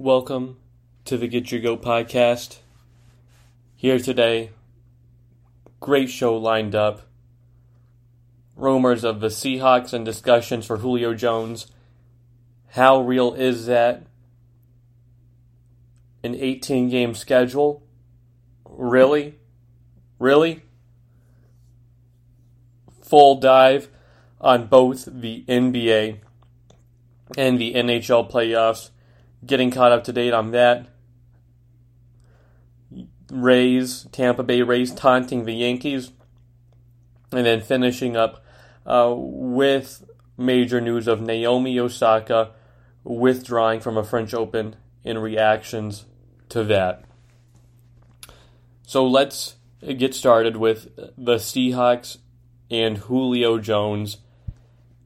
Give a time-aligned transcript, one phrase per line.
[0.00, 0.58] Welcome
[1.06, 2.58] to the Get Your Goat podcast.
[3.74, 4.50] Here today,
[5.80, 7.02] great show lined up.
[8.54, 11.66] Rumors of the Seahawks and discussions for Julio Jones.
[12.68, 14.06] How real is that?
[16.22, 17.82] An 18 game schedule?
[18.68, 19.34] Really?
[20.20, 20.62] Really?
[23.02, 23.88] Full dive
[24.40, 26.20] on both the NBA
[27.36, 28.90] and the NHL playoffs.
[29.44, 30.86] Getting caught up to date on that.
[33.30, 36.12] Rays, Tampa Bay Rays taunting the Yankees.
[37.30, 38.44] And then finishing up
[38.86, 40.04] uh, with
[40.36, 42.52] major news of Naomi Osaka
[43.04, 46.06] withdrawing from a French Open in reactions
[46.48, 47.04] to that.
[48.86, 52.18] So let's get started with the Seahawks
[52.70, 54.18] and Julio Jones.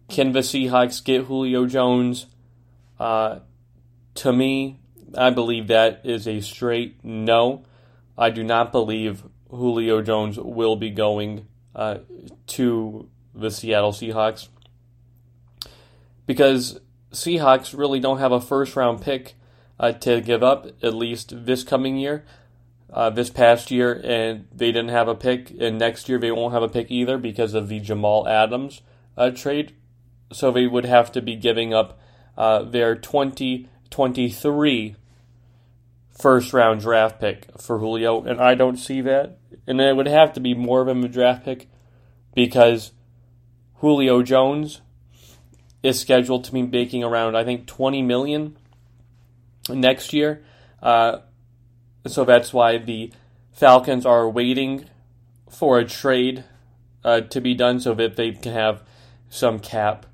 [0.08, 2.27] Can the Seahawks get Julio Jones?
[3.00, 3.41] Uh,
[4.16, 4.80] to me,
[5.16, 7.64] I believe that is a straight no.
[8.16, 11.98] I do not believe Julio Jones will be going uh,
[12.48, 14.48] to the Seattle Seahawks
[16.27, 16.80] because
[17.12, 19.34] Seahawks really don't have a first round pick
[19.78, 22.24] uh, to give up, at least this coming year.
[22.92, 26.52] Uh, this past year, and they didn't have a pick, and next year they won't
[26.52, 28.82] have a pick either because of the Jamal Adams
[29.16, 29.74] uh, trade.
[30.30, 31.98] So they would have to be giving up
[32.36, 34.96] uh, their 20 23
[36.10, 39.38] first round draft pick for Julio, and I don't see that.
[39.66, 41.68] And it would have to be more of him a draft pick
[42.34, 42.92] because
[43.76, 44.80] Julio Jones
[45.82, 48.56] is scheduled to be making around I think 20 million
[49.68, 50.44] next year.
[50.82, 51.18] Uh,
[52.06, 53.12] so that's why the
[53.52, 54.86] Falcons are waiting
[55.48, 56.44] for a trade
[57.04, 58.82] uh, to be done so that they can have
[59.28, 60.06] some cap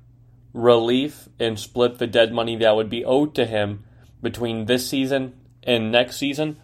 [0.53, 3.83] relief and split the dead money that would be owed to him
[4.21, 5.33] between this season
[5.63, 6.57] and next season.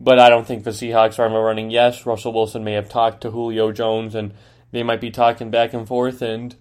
[0.00, 1.70] But I don't think the Seahawks are running.
[1.70, 4.34] Yes, Russell Wilson may have talked to Julio Jones and
[4.72, 6.56] they might be talking back and forth and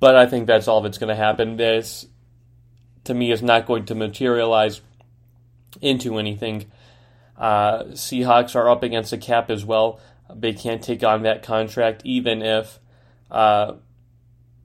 [0.00, 1.56] but I think that's all that's going to happen.
[1.56, 2.06] This
[3.04, 4.82] to me is not going to materialize
[5.80, 6.70] into anything.
[7.38, 10.00] Uh, Seahawks are up against a cap as well.
[10.34, 12.78] They can't take on that contract, even if
[13.34, 13.74] uh,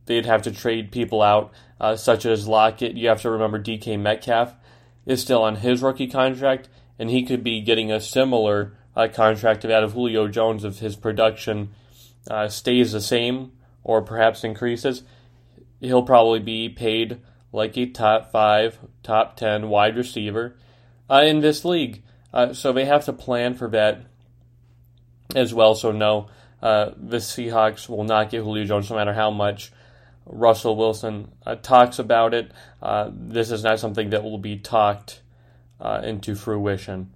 [0.06, 2.96] they'd have to trade people out, uh, such as Lockett.
[2.96, 4.54] You have to remember DK Metcalf
[5.08, 6.70] is still on his rookie contract,
[7.00, 10.96] and he could be getting a similar uh, contract that of Julio Jones if his
[10.96, 11.72] production
[12.30, 13.54] uh, stays the same
[13.84, 15.02] or perhaps increases.
[15.80, 17.20] He'll probably be paid
[17.52, 20.56] like a top five, top ten wide receiver
[21.10, 22.04] uh, in this league.
[22.54, 24.06] So they have to plan for that
[25.34, 25.74] as well.
[25.74, 26.28] So, no,
[26.62, 29.72] uh, the Seahawks will not get Julio Jones no matter how much
[30.26, 32.52] Russell Wilson uh, talks about it.
[32.82, 35.22] Uh, this is not something that will be talked
[35.80, 37.12] uh, into fruition.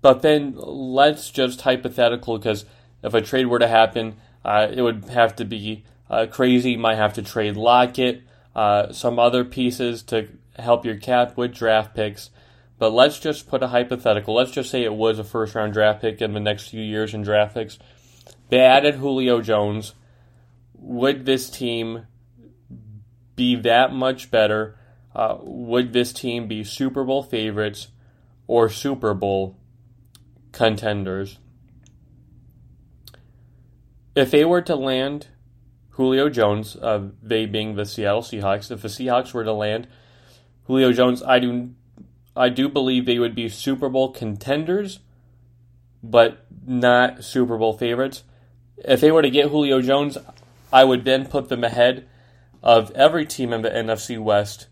[0.00, 2.64] But then let's just hypothetical because
[3.02, 5.84] if a trade were to happen, it would have to be
[6.30, 6.76] crazy.
[6.76, 8.22] Might have to trade Lockett,
[8.54, 12.30] some other pieces to help your cap with draft picks.
[12.78, 14.34] But let's just put a hypothetical.
[14.34, 17.12] Let's just say it was a first round draft pick in the next few years
[17.12, 17.78] in draft picks.
[18.50, 19.94] They added Julio Jones.
[20.74, 22.06] Would this team
[23.34, 24.78] be that much better?
[25.14, 27.88] Uh, would this team be Super Bowl favorites
[28.46, 29.56] or Super Bowl
[30.52, 31.38] contenders?
[34.14, 35.28] If they were to land
[35.90, 39.88] Julio Jones, uh, they being the Seattle Seahawks, if the Seahawks were to land
[40.64, 41.70] Julio Jones, I do
[42.38, 45.00] I do believe they would be Super Bowl contenders,
[46.02, 48.22] but not Super Bowl favorites.
[48.76, 50.16] If they were to get Julio Jones,
[50.72, 52.06] I would then put them ahead
[52.62, 54.68] of every team in the NFC West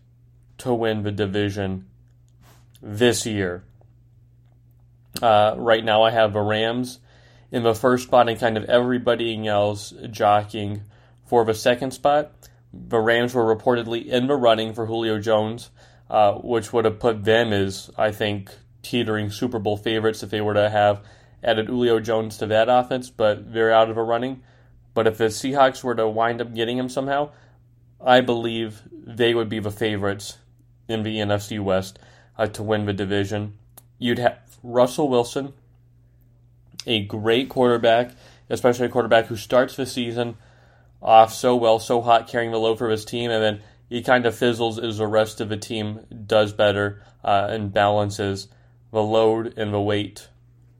[0.59, 1.87] to win the division
[2.81, 3.63] this year.
[5.21, 6.99] Uh, right now, I have the Rams
[7.51, 10.83] in the first spot and kind of everybody else jockeying
[11.25, 12.31] for the second spot.
[12.73, 15.69] The Rams were reportedly in the running for Julio Jones
[16.09, 18.51] uh, which would have put them as, I think,
[18.81, 21.03] teetering Super Bowl favorites if they were to have
[21.43, 24.41] added Julio Jones to that offense, but they're out of a running.
[24.93, 27.31] But if the Seahawks were to wind up getting him somehow,
[28.03, 30.37] I believe they would be the favorites
[30.87, 31.99] in the NFC West
[32.37, 33.57] uh, to win the division.
[33.99, 35.53] You'd have Russell Wilson,
[36.85, 38.11] a great quarterback,
[38.49, 40.37] especially a quarterback who starts the season
[41.01, 44.25] off so well, so hot, carrying the load for his team, and then he kind
[44.25, 48.47] of fizzles as the rest of the team does better uh, and balances
[48.91, 50.27] the load and the weight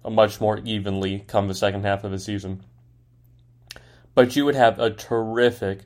[0.10, 2.64] much more evenly come the second half of the season.
[4.14, 5.82] But you would have a terrific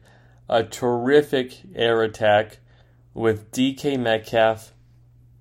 [0.49, 2.59] a terrific air attack
[3.13, 4.73] with DK Metcalf,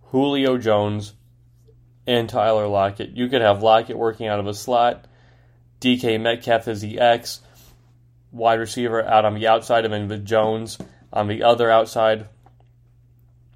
[0.03, 1.15] Julio Jones,
[2.07, 3.11] and Tyler Lockett.
[3.11, 5.07] You could have Lockett working out of a slot,
[5.81, 7.41] DK Metcalf as the X,
[8.31, 10.79] wide receiver out on the outside of him with Jones
[11.13, 12.29] on the other outside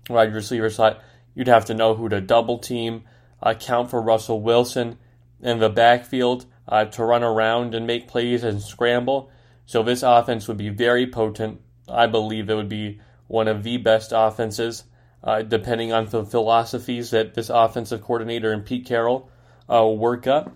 [0.08, 1.02] wide receiver slot.
[1.34, 3.04] You'd have to know who to double team,
[3.42, 4.98] account for Russell Wilson
[5.40, 9.30] in the backfield uh, to run around and make plays and scramble.
[9.66, 11.60] So this offense would be very potent.
[11.88, 14.84] I believe it would be one of the best offenses,
[15.22, 19.28] uh, depending on the philosophies that this offensive coordinator and Pete Carroll
[19.68, 20.54] uh, work up.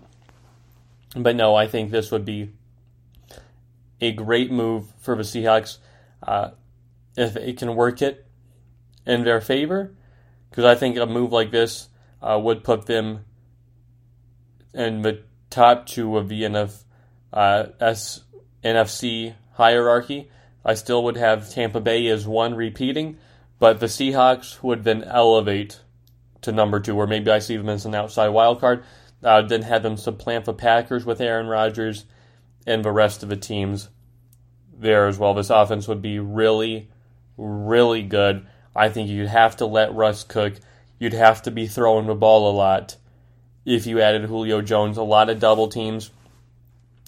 [1.15, 2.51] But no, I think this would be
[3.99, 5.77] a great move for the Seahawks
[6.21, 6.51] uh,
[7.15, 8.25] if it can work it
[9.05, 9.95] in their favor.
[10.49, 11.89] Because I think a move like this
[12.21, 13.25] uh, would put them
[14.73, 16.83] in the top two of the NF,
[17.33, 18.23] uh, S,
[18.63, 20.29] NFC hierarchy.
[20.63, 23.17] I still would have Tampa Bay as one repeating,
[23.59, 25.79] but the Seahawks would then elevate
[26.41, 28.83] to number two, or maybe I see them as an outside wild card.
[29.21, 32.05] Uh, then have them supplant the Packers with Aaron Rodgers
[32.65, 33.89] and the rest of the teams
[34.73, 35.33] there as well.
[35.33, 36.89] This offense would be really,
[37.39, 38.45] really good.
[38.75, 40.53] I think you'd have to let Russ cook.
[40.99, 42.97] You'd have to be throwing the ball a lot
[43.65, 44.97] if you added Julio Jones.
[44.97, 46.11] A lot of double teams.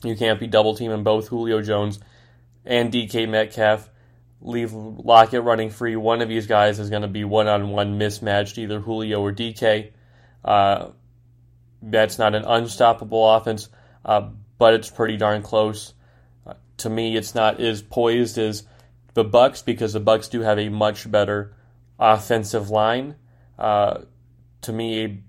[0.03, 1.99] You can't be double teaming both Julio Jones
[2.65, 3.89] and DK Metcalf.
[4.41, 5.95] Leave Lockett running free.
[5.95, 9.31] One of these guys is going to be one on one mismatched, either Julio or
[9.31, 9.91] DK.
[10.43, 10.87] Uh,
[11.83, 13.69] that's not an unstoppable offense,
[14.03, 15.93] uh, but it's pretty darn close.
[16.47, 18.63] Uh, to me, it's not as poised as
[19.13, 21.53] the Bucks because the Bucks do have a much better
[21.99, 23.15] offensive line.
[23.57, 24.01] Uh,
[24.61, 25.19] to me, a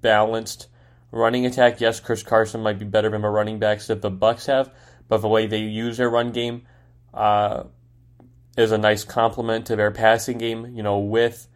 [0.00, 0.68] balanced
[1.10, 1.80] running attack.
[1.80, 4.72] Yes, Chris Carson might be better than the running backs that the Bucks have,
[5.08, 6.62] but the way they use their run game
[7.12, 7.64] uh,
[8.56, 10.74] is a nice complement to their passing game.
[10.76, 11.48] You know, with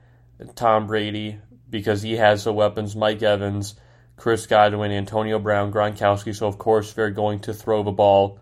[0.54, 1.38] Tom Brady
[1.70, 2.94] because he has the weapons.
[2.94, 3.74] Mike Evans,
[4.16, 6.34] Chris Godwin, Antonio Brown, Gronkowski.
[6.34, 8.38] So of course they're going to throw the ball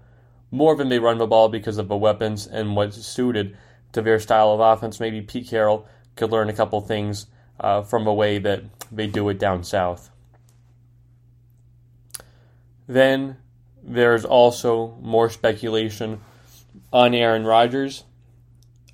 [0.53, 3.57] more than they run the ball because of the weapons and what's suited
[3.93, 5.01] to their style of offense.
[5.01, 7.27] Maybe Pete Carroll could learn a couple things
[7.59, 8.63] uh, from the way that
[8.93, 10.11] they do it down south.
[12.87, 13.39] Then
[13.83, 16.21] there's also more speculation
[16.93, 18.05] on Aaron Rodgers.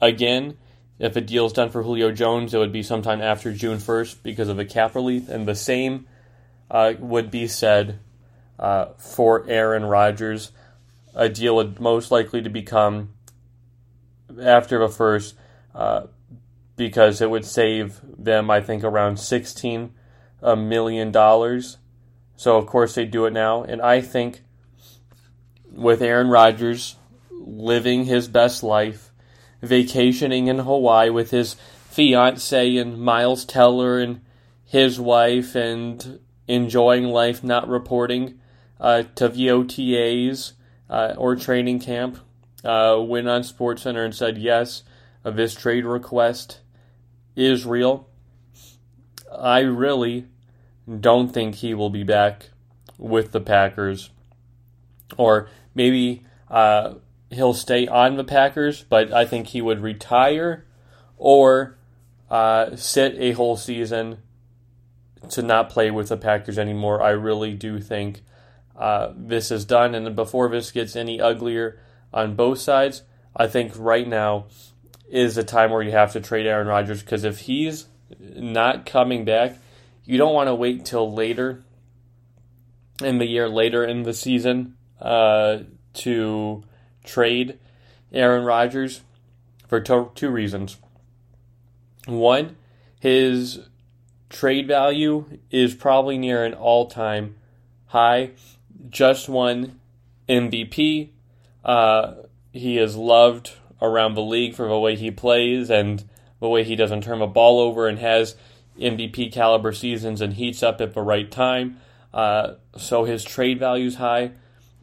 [0.00, 0.56] Again,
[0.98, 4.22] if a deal is done for Julio Jones, it would be sometime after June 1st
[4.22, 6.06] because of a cap relief, and the same
[6.70, 7.98] uh, would be said
[8.58, 10.52] uh, for Aaron Rodgers.
[11.18, 13.12] A deal would most likely to become
[14.40, 15.34] after the first
[15.74, 16.06] uh,
[16.76, 19.90] because it would save them, I think, around sixteen
[20.40, 21.78] million dollars.
[22.36, 24.42] So of course they do it now, and I think
[25.72, 26.94] with Aaron Rodgers
[27.32, 29.10] living his best life,
[29.60, 31.56] vacationing in Hawaii with his
[31.90, 34.20] fiance and Miles Teller and
[34.64, 38.38] his wife, and enjoying life, not reporting
[38.78, 40.52] uh, to OTAs
[40.88, 42.18] uh, or training camp.
[42.64, 44.82] Uh, went on SportsCenter and said yes,
[45.24, 46.60] this trade request
[47.36, 48.08] is real.
[49.32, 50.26] I really
[51.00, 52.50] don't think he will be back
[52.96, 54.10] with the Packers,
[55.16, 56.94] or maybe uh,
[57.30, 60.66] he'll stay on the Packers, but I think he would retire
[61.16, 61.78] or
[62.30, 64.18] uh, sit a whole season
[65.30, 67.02] to not play with the Packers anymore.
[67.02, 68.22] I really do think
[68.78, 69.94] uh, this is done.
[69.94, 71.80] And before this gets any uglier
[72.12, 73.02] on both sides,
[73.36, 74.46] I think right now
[75.10, 77.86] is a time where you have to trade Aaron Rodgers because if he's
[78.18, 79.58] not coming back,
[80.04, 81.62] you don't want to wait till later
[83.02, 85.58] in the year, later in the season, uh,
[85.94, 86.62] to
[87.04, 87.58] trade
[88.12, 89.02] Aaron Rodgers
[89.66, 90.76] for to- two reasons.
[92.06, 92.56] One,
[93.00, 93.60] his
[94.28, 97.36] trade value is probably near an all time
[97.86, 98.30] high.
[98.88, 99.80] Just won
[100.28, 101.10] MVP.
[101.64, 102.14] Uh,
[102.52, 106.04] he is loved around the league for the way he plays and
[106.40, 108.36] the way he doesn't turn the ball over and has
[108.78, 111.78] MVP caliber seasons and heats up at the right time.
[112.12, 114.32] Uh, so his trade value is high.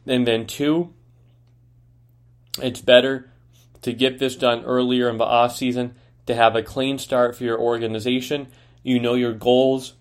[0.05, 0.93] And then, two,
[2.61, 3.31] it's better
[3.81, 7.43] to get this done earlier in the off season to have a clean start for
[7.43, 8.47] your organization.
[8.83, 9.93] You know your goals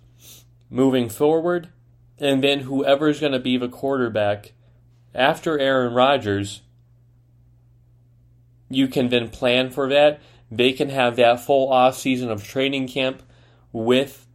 [0.70, 1.68] moving forward,
[2.18, 4.52] and then whoever is going to be the quarterback
[5.14, 6.62] after Aaron Rodgers,
[8.68, 10.20] you can then plan for that.
[10.50, 13.22] They can have that full off season of training camp
[13.72, 14.26] with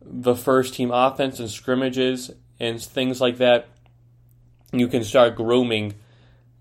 [0.00, 3.68] the first team offense and scrimmages and things like that.
[4.72, 5.94] You can start grooming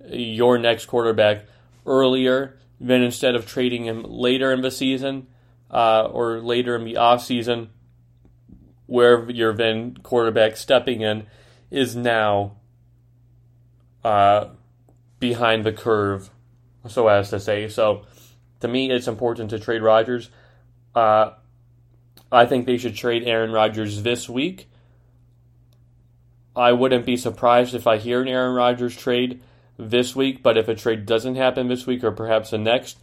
[0.07, 1.45] your next quarterback
[1.85, 5.27] earlier than instead of trading him later in the season
[5.71, 7.69] uh, or later in the off season,
[8.93, 11.25] where your then quarterback stepping in
[11.71, 12.51] is now
[14.03, 14.45] uh,
[15.19, 16.29] behind the curve,
[16.87, 17.67] so as to say.
[17.67, 18.05] So
[18.59, 20.29] to me, it's important to trade Rodgers.
[20.93, 21.31] Uh,
[22.31, 24.69] I think they should trade Aaron Rodgers this week.
[26.55, 29.41] I wouldn't be surprised if I hear an Aaron Rodgers trade
[29.75, 32.99] this week, but if a trade doesn't happen this week or perhaps the next,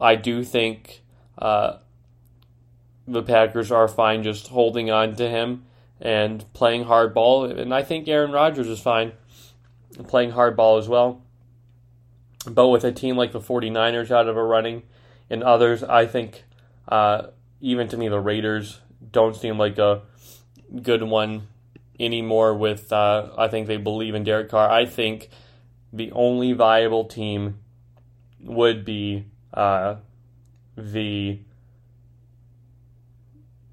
[0.00, 1.02] I do think
[1.38, 1.74] uh,
[3.08, 5.64] the Packers are fine just holding on to him
[6.00, 7.58] and playing hardball.
[7.58, 9.12] And I think Aaron Rodgers is fine
[10.06, 11.22] playing hardball as well.
[12.46, 14.82] But with a team like the 49ers out of a running
[15.28, 16.44] and others, I think
[16.86, 17.28] uh,
[17.60, 20.02] even to me, the Raiders don't seem like a
[20.82, 21.48] good one
[21.98, 22.54] anymore.
[22.54, 24.70] With uh, I think they believe in Derek Carr.
[24.70, 25.30] I think
[25.92, 27.58] the only viable team
[28.40, 29.96] would be uh,
[30.76, 31.40] the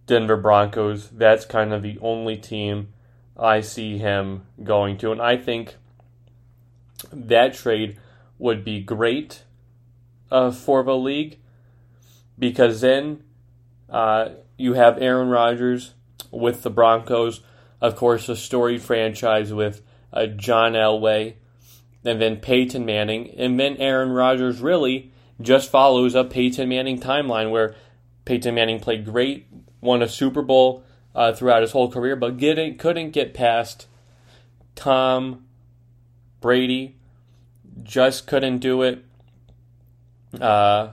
[0.05, 1.09] Denver Broncos.
[1.09, 2.89] That's kind of the only team
[3.37, 5.75] I see him going to, and I think
[7.11, 7.99] that trade
[8.37, 9.43] would be great
[10.31, 11.37] uh, for the league
[12.37, 13.23] because then
[13.89, 15.93] uh, you have Aaron Rodgers
[16.31, 17.41] with the Broncos,
[17.81, 19.81] of course, a storied franchise with
[20.11, 21.35] uh, John Elway,
[22.03, 27.51] and then Peyton Manning, and then Aaron Rodgers really just follows a Peyton Manning timeline
[27.51, 27.75] where
[28.25, 29.47] Peyton Manning played great,
[29.81, 33.87] won a Super Bowl uh, throughout his whole career, but getting, couldn't get past
[34.75, 35.45] Tom
[36.41, 36.97] Brady,
[37.83, 39.03] just couldn't do it.
[40.39, 40.91] Uh,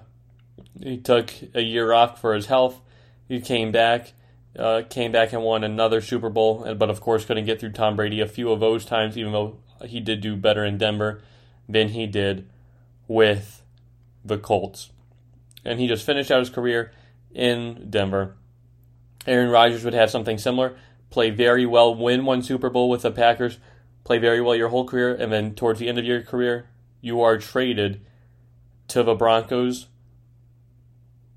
[0.81, 2.81] he took a year off for his health.
[3.29, 4.12] He came back,
[4.59, 7.97] uh, came back and won another Super Bowl, but of course couldn't get through Tom
[7.97, 11.23] Brady a few of those times, even though he did do better in Denver
[11.69, 12.49] than he did
[13.09, 13.62] with
[14.25, 14.91] the Colts.
[15.65, 16.93] And he just finished out his career
[17.35, 18.37] in Denver.
[19.26, 20.76] Aaron Rodgers would have something similar,
[21.11, 23.59] play very well, win one Super Bowl with the Packers,
[24.05, 26.69] play very well your whole career, and then towards the end of your career,
[27.00, 28.00] you are traded
[28.88, 29.88] to the Broncos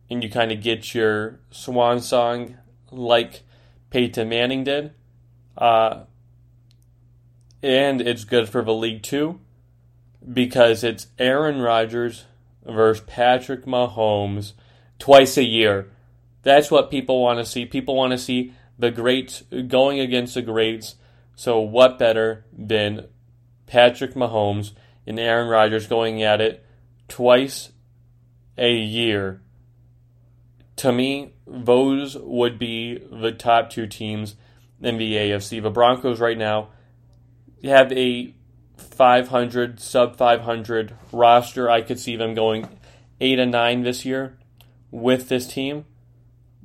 [0.10, 2.58] and you kind of get your swan song
[2.92, 3.44] like
[3.90, 4.94] Peyton Manning did.
[5.58, 6.04] Uh,
[7.64, 9.40] and it's good for the league too
[10.32, 12.26] because it's Aaron Rodgers
[12.64, 14.54] versus Patrick Mahomes
[15.00, 15.92] twice a year.
[16.46, 17.66] That's what people want to see.
[17.66, 20.96] People want to see the greats going against the greats.
[21.36, 23.08] So, what better than
[23.66, 24.74] Patrick Mahomes
[25.08, 26.64] and Aaron Rodgers going at it
[27.08, 27.72] twice
[28.60, 29.42] a year?
[30.78, 34.36] To me, those would be the top two teams
[34.80, 35.64] in the AFC.
[35.64, 36.70] The Broncos right now
[37.64, 38.36] have a
[38.78, 41.72] 500, sub 500 roster.
[41.72, 42.70] I could see them going
[43.20, 44.38] 8 and 9 this year
[44.92, 45.86] with this team.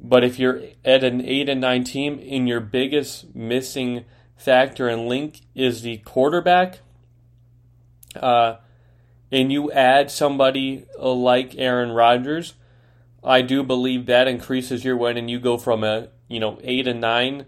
[0.03, 4.05] But if you're at an 8 and 9 team and your biggest missing
[4.37, 6.81] factor and link is the quarterback,
[8.17, 8.57] uh,
[9.31, 12.55] and you add somebody like Aaron Rodgers,
[13.23, 16.89] I do believe that increases your win, and you go from a you know eight
[16.89, 17.47] and nine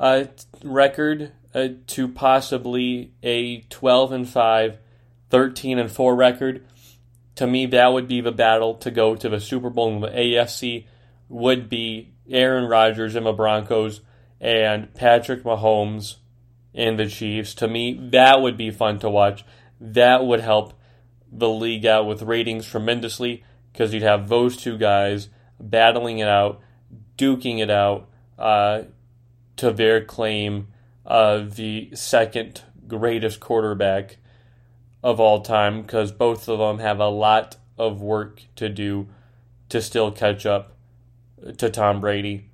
[0.00, 0.24] uh,
[0.64, 4.78] record uh, to possibly a 12 and 5,
[5.30, 6.64] 13 and 4 record.
[7.36, 10.08] To me, that would be the battle to go to the Super Bowl in the
[10.08, 10.86] AFC.
[11.32, 14.02] Would be Aaron Rodgers and the Broncos
[14.40, 16.16] and Patrick Mahomes
[16.74, 17.54] and the Chiefs.
[17.54, 19.44] To me, that would be fun to watch.
[19.80, 20.74] That would help
[21.30, 26.60] the league out with ratings tremendously because you'd have those two guys battling it out,
[27.16, 28.08] duking it out
[28.38, 28.82] uh,
[29.56, 30.68] to their claim
[31.04, 34.18] of the second greatest quarterback
[35.02, 39.08] of all time because both of them have a lot of work to do
[39.68, 40.71] to still catch up
[41.58, 42.50] to Tom Brady.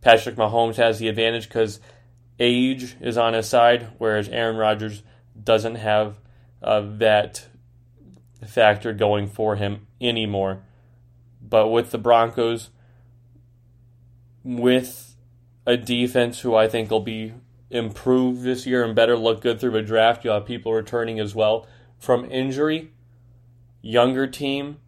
[0.00, 1.80] Patrick Mahomes has the advantage because
[2.38, 5.02] age is on his side, whereas Aaron Rodgers
[5.42, 6.18] doesn't have
[6.62, 7.46] uh, that
[8.46, 10.62] factor going for him anymore.
[11.40, 12.70] But with the Broncos,
[14.44, 15.16] with
[15.66, 17.34] a defense who I think will be
[17.70, 21.34] improved this year and better look good through the draft, you'll have people returning as
[21.34, 21.66] well
[21.98, 22.92] from injury.
[23.82, 24.78] Younger team.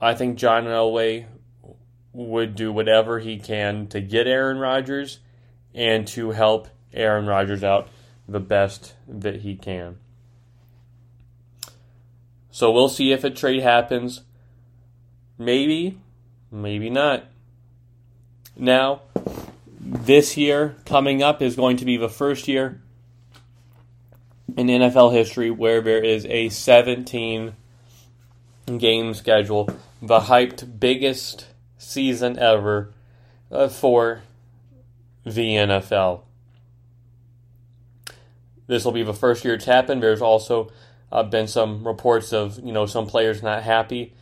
[0.00, 1.26] I think John Elway
[2.16, 5.20] would do whatever he can to get Aaron Rodgers
[5.74, 7.88] and to help Aaron Rodgers out
[8.26, 9.98] the best that he can.
[12.50, 14.22] So we'll see if a trade happens.
[15.38, 15.98] Maybe,
[16.50, 17.24] maybe not.
[18.56, 19.02] Now,
[19.78, 22.80] this year coming up is going to be the first year
[24.56, 27.54] in NFL history where there is a 17
[28.78, 29.68] game schedule,
[30.00, 31.46] the hyped biggest
[31.78, 32.92] season ever
[33.50, 34.22] uh, for
[35.24, 36.22] the NFL.
[38.66, 40.02] This will be the first year it's happened.
[40.02, 40.72] There's also
[41.12, 44.14] uh, been some reports of you know some players not happy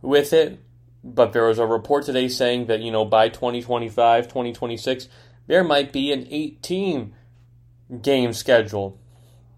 [0.00, 0.58] with it,
[1.04, 5.08] but there was a report today saying that you know by 2025, 2026,
[5.46, 7.14] there might be an 18
[8.02, 8.98] game schedule.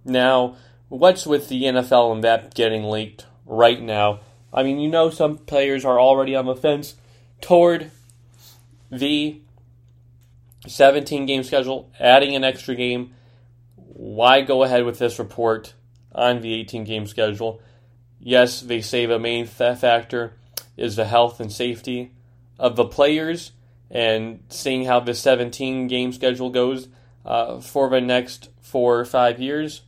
[0.05, 0.57] Now,
[0.89, 4.21] what's with the NFL and that getting leaked right now?
[4.53, 6.97] I mean, you know, some players are already on the fence
[7.43, 7.91] toward
[8.91, 9.43] the
[10.67, 13.13] 17 game schedule, adding an extra game.
[13.77, 15.75] Why go ahead with this report
[16.15, 17.61] on the 18 game schedule?
[18.19, 20.35] Yes, they say the main factor
[20.77, 22.13] is the health and safety
[22.59, 23.53] of the players
[23.91, 26.89] and seeing how the 17 game schedule goes
[27.27, 29.83] uh, for the next four or five years.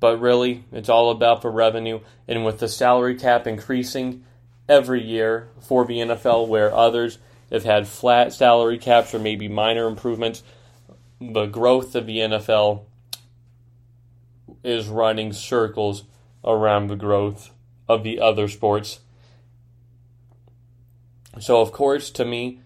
[0.00, 2.00] But really, it's all about the revenue.
[2.26, 4.24] And with the salary cap increasing
[4.68, 7.18] every year for the NFL, where others
[7.50, 10.42] have had flat salary caps or maybe minor improvements,
[11.20, 12.84] the growth of the NFL
[14.62, 16.04] is running circles
[16.44, 17.50] around the growth
[17.88, 19.00] of the other sports.
[21.38, 22.60] So, of course, to me,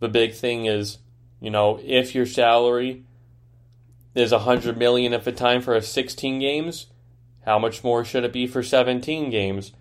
[0.00, 0.98] the big thing is,
[1.40, 3.04] you know, if your salary
[4.14, 6.86] is 100 million at the time for a 16 games,
[7.44, 9.72] how much more should it be for 17 games?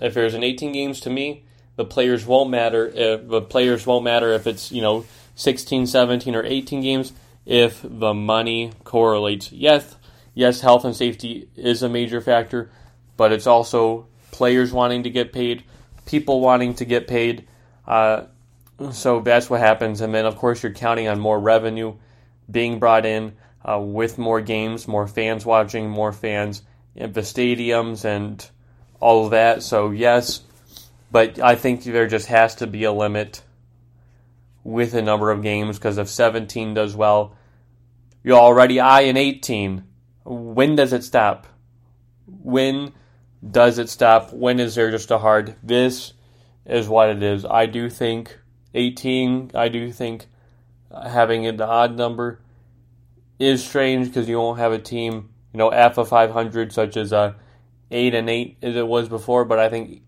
[0.00, 1.44] If there's an 18 games to me,
[1.76, 5.04] the players won't matter if the players won't matter if it's, you know,
[5.36, 7.12] 16, 17 or 18 games
[7.46, 9.52] if the money correlates.
[9.52, 9.96] Yes,
[10.34, 12.70] yes, health and safety is a major factor,
[13.16, 15.64] but it's also players wanting to get paid,
[16.06, 17.46] people wanting to get paid.
[17.86, 18.24] Uh,
[18.92, 20.00] so that's what happens.
[20.00, 21.94] And then, of course, you're counting on more revenue
[22.50, 26.62] being brought in uh, with more games, more fans watching, more fans
[26.94, 28.48] in the stadiums, and
[29.00, 29.62] all of that.
[29.62, 30.42] So, yes,
[31.10, 33.42] but I think there just has to be a limit
[34.64, 37.36] with a number of games because if 17 does well,
[38.22, 39.84] you're already in 18.
[40.24, 41.46] When does it stop?
[42.26, 42.92] When
[43.48, 44.32] does it stop?
[44.32, 45.56] When is there just a hard?
[45.62, 46.12] This
[46.66, 47.46] is what it is.
[47.46, 48.38] I do think
[48.74, 50.26] 18, I do think
[50.92, 52.40] having an odd number
[53.38, 57.16] is strange because you won't have a team, you know, alpha 500 such as a
[57.16, 57.32] uh,
[57.90, 60.02] 8 and 8 as it was before, but I think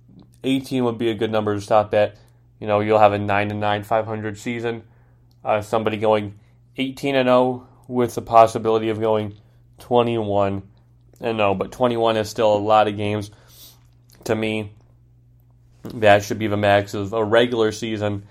[0.44, 2.16] 18 would be a good number to stop at.
[2.58, 4.82] You know, you'll have a 9 and 9 500 season.
[5.44, 6.38] Uh, somebody going
[6.76, 9.34] 18 and 0 with the possibility of going
[9.78, 10.62] 21
[11.20, 13.30] and 0, but 21 is still a lot of games
[14.24, 14.72] to me.
[15.94, 18.26] That should be the max of a regular season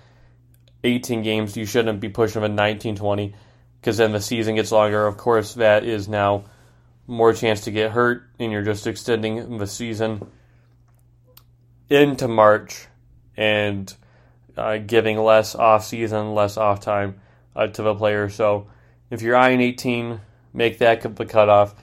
[0.84, 3.36] 18 games, you shouldn't be pushing them 19 20
[3.82, 5.06] because then the season gets longer.
[5.06, 6.46] Of course, that is now
[7.10, 10.28] more chance to get hurt, and you're just extending the season
[11.90, 12.86] into March
[13.36, 13.94] and
[14.56, 17.20] uh, giving less off season, less off time
[17.56, 18.30] uh, to the player.
[18.30, 18.68] So
[19.10, 20.22] if you're eyeing 18,
[20.54, 21.74] make that the cutoff.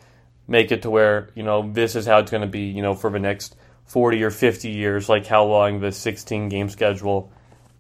[0.49, 2.67] Make it to where you know this is how it's going to be.
[2.67, 6.69] You know for the next 40 or 50 years, like how long the 16 game
[6.69, 7.33] schedule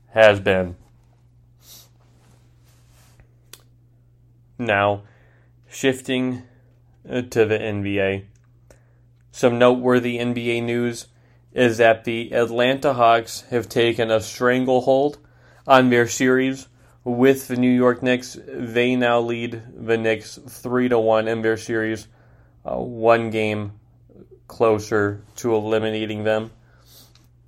[0.08, 0.74] has been.
[4.58, 5.02] Now,
[5.68, 6.42] shifting
[7.06, 8.24] to the NBA.
[9.30, 11.06] Some noteworthy NBA news
[11.52, 15.18] is that the Atlanta Hawks have taken a stranglehold
[15.66, 16.68] on their series
[17.04, 18.36] with the New York Knicks.
[18.46, 22.08] They now lead the Knicks 3 to 1 in their series,
[22.64, 23.72] uh, one game
[24.48, 26.50] closer to eliminating them.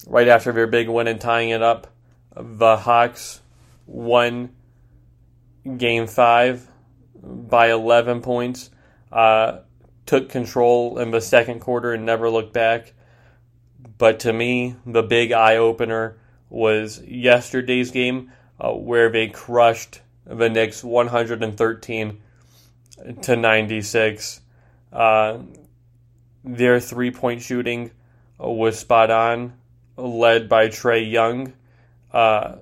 [0.07, 1.88] Right after their big win and tying it up,
[2.35, 3.40] the Hawks
[3.87, 4.51] won
[5.77, 6.66] game 5
[7.23, 8.71] by 11 points.
[9.12, 9.59] Uh,
[10.07, 12.94] took control in the second quarter and never looked back.
[13.99, 16.18] But to me, the big eye opener
[16.49, 22.21] was yesterday's game uh, where they crushed the Knicks 113
[23.23, 24.40] to 96.
[24.92, 25.38] Uh,
[26.44, 27.90] their three point shooting
[28.38, 29.55] was spot on,
[29.97, 31.53] led by Trae Young
[32.12, 32.57] uh,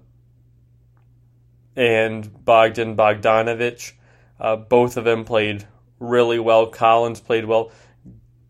[1.76, 3.92] and Bogdan Bogdanovich.
[4.40, 5.66] Uh, both of them played
[5.98, 6.66] really well.
[6.66, 7.70] Collins played well.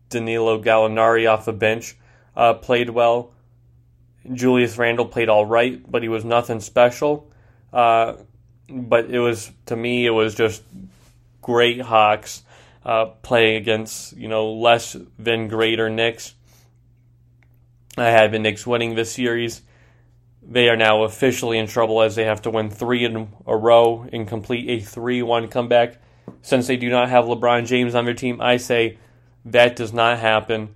[0.09, 1.95] Danilo Gallinari off the bench
[2.37, 3.33] uh, played well.
[4.31, 7.31] Julius Randle played all right, but he was nothing special.
[7.73, 8.13] Uh,
[8.69, 10.61] but it was to me, it was just
[11.41, 12.43] great Hawks
[12.85, 16.35] uh, playing against you know less than greater Knicks.
[17.97, 19.61] I had the Knicks winning this series.
[20.43, 24.07] They are now officially in trouble as they have to win three in a row
[24.13, 26.01] and complete a 3 1 comeback.
[26.41, 28.97] Since they do not have LeBron James on their team, I say
[29.45, 30.75] that does not happen.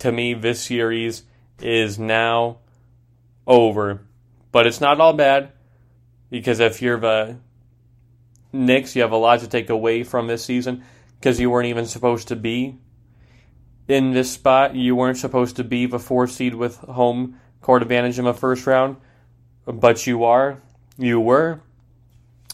[0.00, 1.24] To me, this series
[1.60, 2.58] is now
[3.46, 4.00] over.
[4.52, 5.52] But it's not all bad
[6.30, 7.38] because if you're the
[8.52, 10.84] Knicks, you have a lot to take away from this season
[11.18, 12.78] because you weren't even supposed to be
[13.86, 14.74] in this spot.
[14.74, 18.66] You weren't supposed to be the fourth seed with home court advantage in the first
[18.66, 18.96] round,
[19.66, 20.60] but you are.
[20.98, 21.60] You were.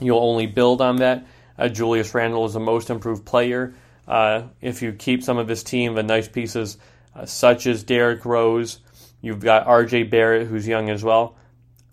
[0.00, 1.26] You'll only build on that.
[1.58, 3.74] Uh, Julius Randle is the most improved player.
[4.06, 6.78] Uh, if you keep some of his team, the nice pieces
[7.14, 8.80] uh, such as Derrick Rose,
[9.20, 10.04] you've got R.J.
[10.04, 11.36] Barrett, who's young as well.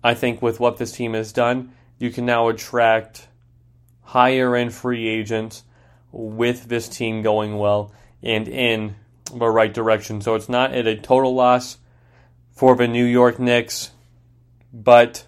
[0.02, 3.28] I think with what this team has done, you can now attract
[4.02, 5.64] higher end free agents
[6.12, 8.94] with this team going well and in
[9.34, 10.20] the right direction.
[10.20, 11.78] So it's not at a total loss
[12.52, 13.90] for the New York Knicks,
[14.72, 15.26] but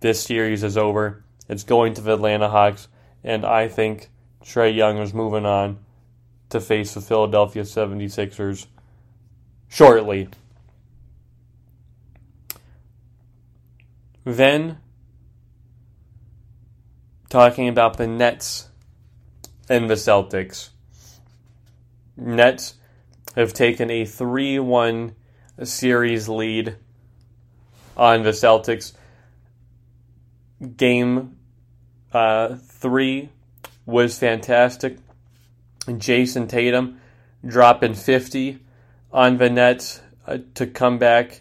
[0.00, 1.24] this series is over.
[1.48, 2.88] It's going to the Atlanta Hawks,
[3.22, 4.10] and I think
[4.44, 5.78] Trae Young is moving on
[6.50, 8.66] to face the Philadelphia 76ers
[9.68, 10.28] shortly.
[14.24, 14.78] Then,
[17.28, 18.68] talking about the Nets
[19.68, 20.70] and the Celtics.
[22.16, 22.74] Nets
[23.36, 25.14] have taken a 3 1
[25.62, 26.76] series lead
[27.96, 28.92] on the Celtics.
[30.76, 31.36] Game
[32.12, 33.28] uh, 3
[33.86, 34.98] was fantastic.
[35.86, 37.00] Jayson Tatum
[37.46, 38.58] dropping 50
[39.12, 41.40] on the Nets uh, to come back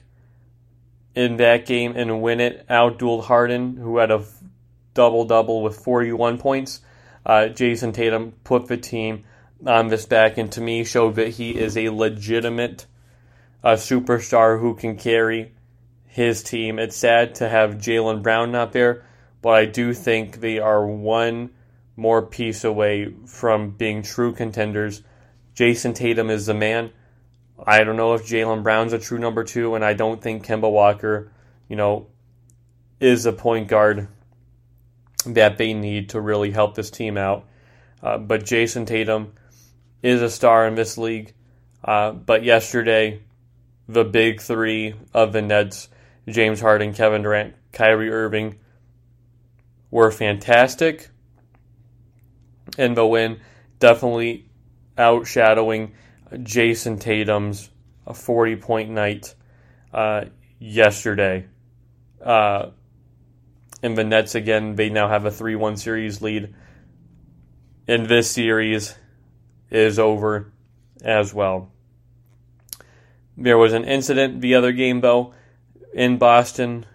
[1.15, 2.65] in that game and win it.
[2.69, 4.23] Outdueled Harden, who had a
[4.93, 6.81] double double with 41 points.
[7.25, 9.25] Uh, Jayson Tatum put the team
[9.65, 12.85] on this back, and to me, showed that he is a legitimate
[13.63, 15.51] uh, superstar who can carry
[16.05, 16.79] his team.
[16.79, 19.05] It's sad to have Jaylen Brown not there,
[19.41, 21.51] but I do think they are one
[21.95, 25.03] more piece away from being true contenders.
[25.53, 26.91] Jayson Tatum is the man.
[27.65, 30.71] I don't know if Jaylen Brown's a true number two, and I don't think Kemba
[30.71, 31.31] Walker,
[31.67, 32.07] you know,
[32.99, 34.07] is a point guard
[35.25, 37.45] that they need to really help this team out.
[38.01, 39.33] Uh, but Jayson Tatum
[40.01, 41.33] is a star in this league.
[41.83, 43.21] Uh, but yesterday,
[43.87, 45.89] the big three of the Nets,
[46.27, 48.59] James Harden, Kevin Durant, Kyrie Irving,
[49.91, 51.09] were fantastic.
[52.77, 53.39] And the win
[53.79, 54.49] definitely
[54.97, 55.91] outshadowing
[56.43, 57.69] Jayson Tatum's
[58.13, 59.33] 40 point night
[59.93, 60.25] uh,
[60.59, 61.47] yesterday.
[62.23, 62.71] Uh,
[63.81, 66.53] and the Nets, again, they now have a 3 1 series lead.
[67.87, 68.95] And this series
[69.71, 70.51] is over
[71.01, 71.71] as well.
[73.37, 75.33] There was an incident the other game, though,
[75.93, 76.85] in Boston,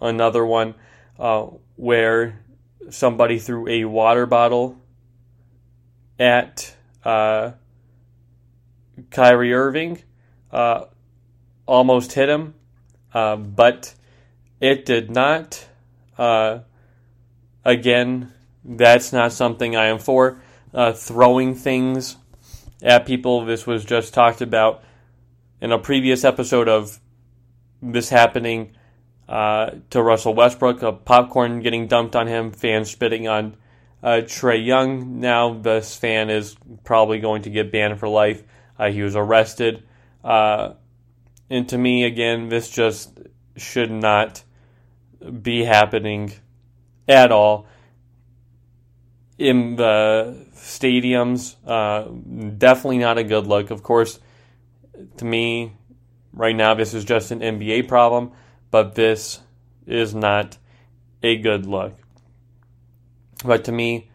[0.00, 0.74] another one,
[1.18, 1.46] uh,
[1.76, 2.44] where
[2.90, 4.78] somebody threw a water bottle
[6.18, 6.74] at
[7.04, 7.52] uh,
[9.10, 10.02] Kyrie Irving,
[10.50, 10.86] uh,
[11.66, 12.54] almost hit him,
[13.12, 13.94] uh, but
[14.60, 15.66] it did not.
[16.16, 16.60] Uh,
[17.64, 18.32] again,
[18.64, 20.40] that's not something I am for.
[20.72, 22.16] Uh, throwing things
[22.82, 23.44] at people.
[23.44, 24.82] This was just talked about
[25.60, 27.00] in a previous episode of
[27.82, 28.74] this happening
[29.28, 33.56] uh, to Russell Westbrook, a popcorn getting dumped on him, fans spitting on
[34.02, 35.20] uh, Trae Young.
[35.20, 38.42] Now this fan is probably going to get banned for life.
[38.78, 39.82] Uh, he was arrested.
[40.22, 40.74] Uh,
[41.48, 43.18] and to me, again, this just
[43.56, 44.42] should not
[45.42, 46.32] be happening
[47.08, 47.66] at all
[49.38, 51.56] in the stadiums.
[51.66, 52.08] Uh,
[52.56, 53.70] definitely not a good look.
[53.70, 54.18] Of course,
[55.18, 55.72] to me,
[56.32, 58.32] right now, this is just an NBA problem,
[58.74, 59.38] but this
[59.86, 60.58] is not
[61.22, 61.94] a good look.
[63.44, 64.10] But to me,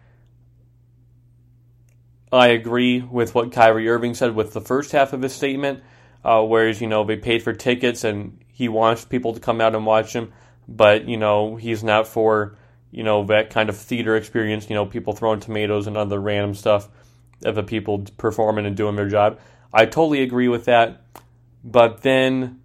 [2.30, 5.82] I agree with what Kyrie Irving said with the first half of his statement,
[6.26, 9.76] uh, whereas, you know, they paid for tickets and he wants people to come out
[9.76, 10.34] and watch him,
[10.68, 12.58] but, you know, he's not for,
[12.92, 16.54] you know, that kind of theater experience, you know, people throwing tomatoes and other random
[16.54, 16.90] stuff
[17.46, 19.40] of the people performing and doing their job.
[19.74, 21.02] I totally agree with that.
[21.64, 22.59] But then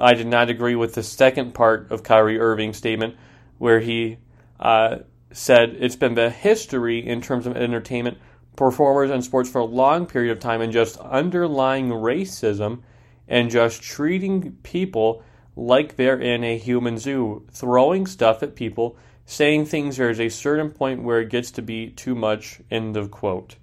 [0.00, 3.16] I did not agree with the second part of Kyrie Irving's statement
[3.58, 4.18] where he
[4.58, 4.98] uh,
[5.32, 8.18] said it's been the history in terms of entertainment,
[8.56, 12.82] performers, and sports for a long period of time, and just underlying racism
[13.28, 15.22] and just treating people
[15.56, 20.70] like they're in a human zoo, throwing stuff at people, saying things there's a certain
[20.70, 22.60] point where it gets to be too much.
[22.70, 23.56] End of quote.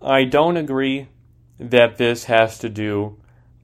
[0.00, 1.08] I don't agree
[1.58, 3.18] that this has to do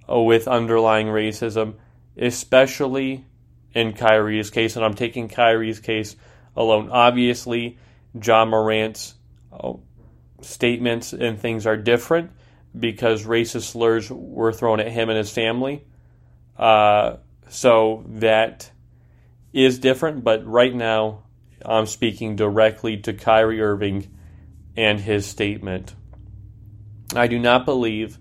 [0.08, 1.74] with underlying racism,
[2.16, 3.24] especially
[3.72, 6.16] in Kyrie's case, and I'm taking Kyrie's case
[6.56, 6.90] alone.
[6.90, 7.78] Obviously,
[8.20, 9.14] Ja Morant's
[9.52, 9.74] uh,
[10.40, 12.30] statements and things are different
[12.78, 15.84] because racist slurs were thrown at him and his family.
[16.56, 17.16] Uh,
[17.48, 18.70] so that
[19.52, 21.24] is different, but right now
[21.64, 24.08] I'm speaking directly to Kyrie Irving
[24.76, 25.94] and his statement.
[27.14, 28.18] I do not believe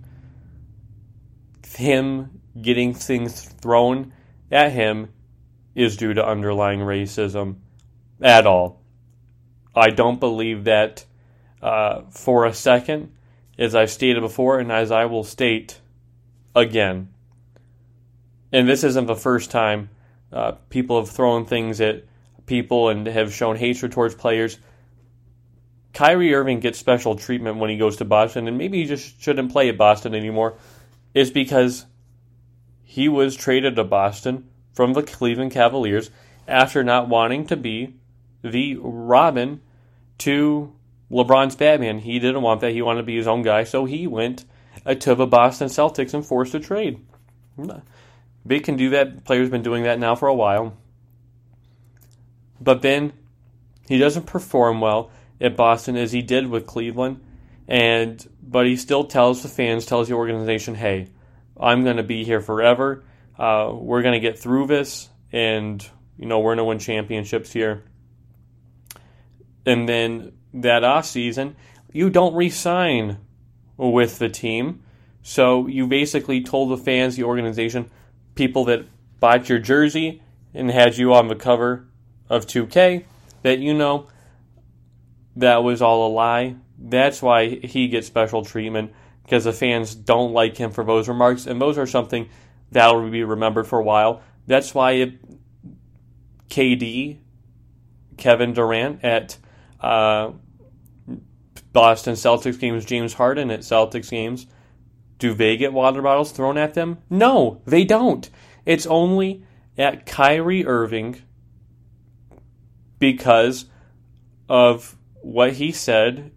[1.75, 4.13] him getting things thrown
[4.51, 5.09] at him
[5.75, 7.57] is due to underlying racism
[8.21, 8.81] at all.
[9.75, 11.05] I don't believe that
[11.61, 13.13] uh, for a second,
[13.57, 15.79] as I've stated before, and as I will state
[16.55, 17.09] again.
[18.51, 19.89] And this isn't the first time
[20.31, 22.05] uh, people have thrown things at
[22.45, 24.57] people and have shown hatred towards players.
[25.93, 29.51] Kyrie Irving gets special treatment when he goes to Boston, and maybe he just shouldn't
[29.51, 30.57] play at Boston anymore,
[31.13, 31.85] is because
[32.89, 36.09] he was traded to Boston from the Cleveland Cavaliers
[36.47, 37.93] after not wanting to be
[38.41, 39.61] the Robin
[40.17, 40.73] to
[41.11, 41.99] LeBron's Batman.
[41.99, 42.71] He didn't want that.
[42.71, 44.43] He wanted to be his own guy, so he went
[44.87, 47.05] uh, to the Boston Celtics and forced a trade.
[48.43, 49.23] They can do that.
[49.23, 50.75] Players been doing that now for a while.
[52.59, 53.13] But then
[53.87, 57.23] he doesn't perform well at Boston as he did with Cleveland,
[57.67, 61.09] and but he still tells the fans, tells the organization, "Hey,
[61.59, 63.03] I'm going to be here forever.
[63.37, 65.85] Uh, we're going to get through this, and
[66.17, 67.83] you know we're going to win championships here."
[69.65, 71.55] And then that off season,
[71.91, 73.17] you don't resign
[73.77, 74.83] with the team,
[75.21, 77.89] so you basically told the fans, the organization,
[78.35, 78.85] people that
[79.19, 80.21] bought your jersey
[80.53, 81.87] and had you on the cover
[82.29, 83.05] of 2K
[83.43, 84.07] that you know
[85.35, 86.55] that was all a lie.
[86.77, 88.93] That's why he gets special treatment
[89.29, 92.27] because the fans don't like him for those remarks, and those are something
[92.71, 94.23] that will be remembered for a while.
[94.47, 95.19] That's why it,
[96.49, 97.19] KD,
[98.17, 99.37] Kevin Durant at
[99.81, 100.31] uh,
[101.71, 104.47] Boston Celtics games, James Harden at Celtics games,
[105.19, 106.97] do they get water bottles thrown at them?
[107.07, 108.27] No, they don't.
[108.65, 109.43] It's only
[109.77, 111.21] at Kyrie Irving
[112.97, 113.65] because
[114.47, 116.31] of what he said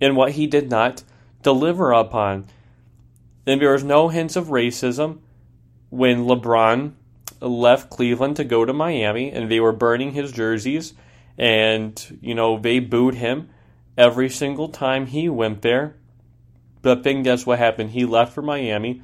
[0.00, 1.02] and what he did not
[1.42, 2.46] deliver upon.
[3.46, 5.20] And there was no hints of racism
[5.88, 6.92] when LeBron
[7.40, 10.94] left Cleveland to go to Miami and they were burning his jerseys
[11.38, 13.48] and you know they booed him
[13.96, 15.96] every single time he went there.
[16.82, 17.90] But then guess what happened?
[17.90, 19.02] He left for Miami.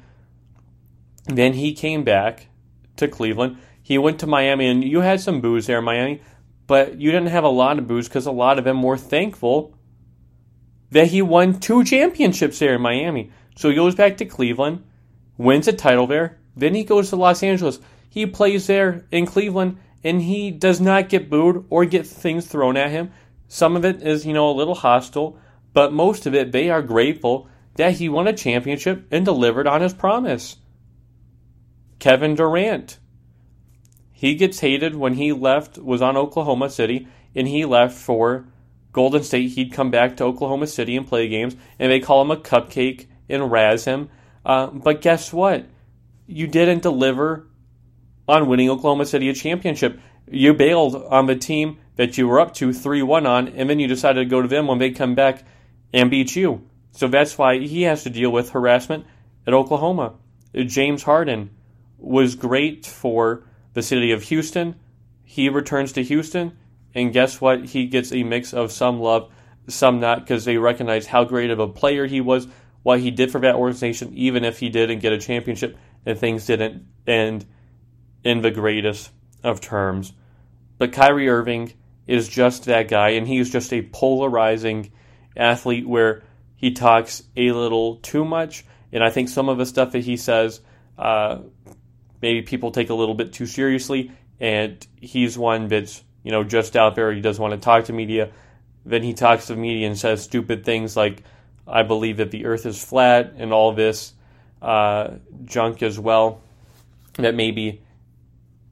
[1.25, 2.47] Then he came back
[2.95, 3.57] to Cleveland.
[3.81, 6.21] He went to Miami and you had some boos there in Miami,
[6.65, 9.76] but you didn't have a lot of boos because a lot of them were thankful
[10.91, 13.31] that he won two championships there in Miami.
[13.55, 14.83] So he goes back to Cleveland,
[15.37, 17.79] wins a title there, then he goes to Los Angeles.
[18.09, 22.77] He plays there in Cleveland, and he does not get booed or get things thrown
[22.77, 23.11] at him.
[23.47, 25.37] Some of it is, you know, a little hostile,
[25.73, 29.81] but most of it, they are grateful that he won a championship and delivered on
[29.81, 30.57] his promise.
[31.99, 32.97] Kevin Durant
[34.17, 38.47] he gets hated when he left, was on Oklahoma City, and he left for
[38.97, 39.51] Golden State.
[39.51, 43.05] He'd come back to Oklahoma City and play games, and they call him a cupcake
[43.29, 44.09] and razz him.
[44.43, 45.67] Uh, but guess what?
[46.25, 47.45] You didn't deliver
[48.27, 49.99] on winning Oklahoma City a championship.
[50.27, 53.79] You bailed on the team that you were up to 3 1 on, and then
[53.79, 55.43] you decided to go to them when they come back
[55.93, 56.67] and beat you.
[56.89, 59.05] So that's why he has to deal with harassment
[59.45, 60.15] at Oklahoma.
[60.55, 61.51] James Harden
[61.99, 64.73] was great for the city of Houston.
[65.23, 66.57] He returns to Houston,
[66.97, 67.63] and guess what?
[67.63, 69.31] He gets a mix of some love,
[69.67, 72.47] some not, because they recognize how great of a player he was,
[72.81, 76.47] what he did for that organization, even if he didn't get a championship and things
[76.47, 77.45] didn't end
[78.23, 79.11] in the greatest
[79.43, 80.11] of terms.
[80.79, 81.73] But Kyrie Irving
[82.07, 84.91] is just that guy, and he's just a polarizing
[85.35, 86.23] athlete where
[86.55, 88.65] he talks a little too much.
[88.91, 90.61] And I think some of the stuff that he says
[90.97, 91.41] uh,
[92.23, 96.75] maybe people take a little bit too seriously, and he's one that's you know just
[96.75, 97.13] out there.
[97.13, 98.31] He doesn't want to talk to media.
[98.85, 101.23] Then he talks to media and says stupid things like,
[101.65, 104.11] "I believe that the Earth is flat," and all this
[104.61, 105.11] uh,
[105.45, 106.41] junk as well.
[107.13, 107.81] That maybe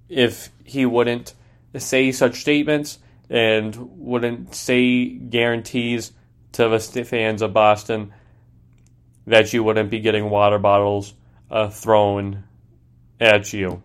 [0.09, 1.33] if he wouldn't
[1.77, 6.11] say such statements and wouldn't say guarantees
[6.51, 8.11] to the fans of Boston
[9.27, 11.13] that you wouldn't be getting water bottles
[11.49, 12.43] uh, thrown
[13.21, 13.81] at you.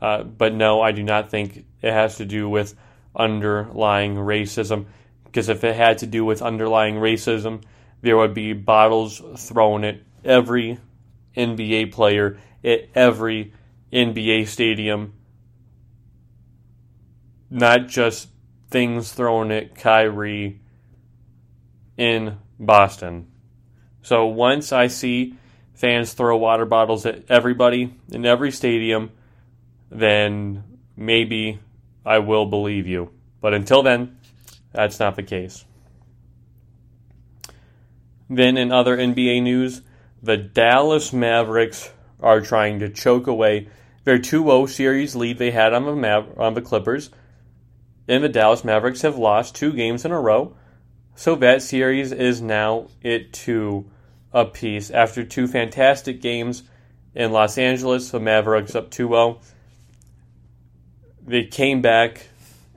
[0.00, 2.76] Uh, but no, I do not think it has to do with
[3.14, 4.86] underlying racism.
[5.24, 7.62] Because if it had to do with underlying racism,
[8.02, 10.78] there would be bottles thrown at every
[11.36, 13.52] NBA player, at every
[13.92, 15.14] NBA stadium,
[17.48, 18.28] not just
[18.70, 20.60] things thrown at Kyrie
[21.96, 23.28] in Boston.
[24.02, 25.34] So once I see
[25.74, 29.10] fans throw water bottles at everybody in every stadium
[29.90, 30.62] then
[30.96, 31.58] maybe
[32.10, 33.12] I will believe you.
[33.40, 34.18] But until then,
[34.72, 35.64] that's not the case.
[38.28, 39.82] Then, in other NBA news,
[40.20, 43.68] the Dallas Mavericks are trying to choke away
[44.02, 47.10] their 2 0 series lead they had on the, Maver- on the Clippers.
[48.08, 50.56] And the Dallas Mavericks have lost two games in a row.
[51.14, 53.88] So that series is now at two
[54.32, 54.90] apiece.
[54.90, 56.64] After two fantastic games
[57.14, 59.40] in Los Angeles, the Mavericks up 2 0.
[61.30, 62.26] They came back,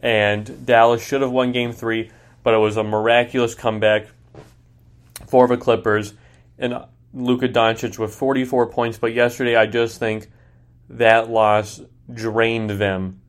[0.04, 2.12] and Dallas should have won game three,
[2.44, 4.10] but it was a miraculous comeback
[5.28, 6.14] for the Clippers.
[6.60, 6.86] And
[7.16, 10.30] Luka Doncic with 44 points, but yesterday I just think
[10.88, 11.82] that loss
[12.14, 13.22] drained them.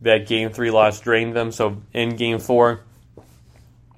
[0.00, 1.52] That game three loss drained them.
[1.52, 2.84] So in game four,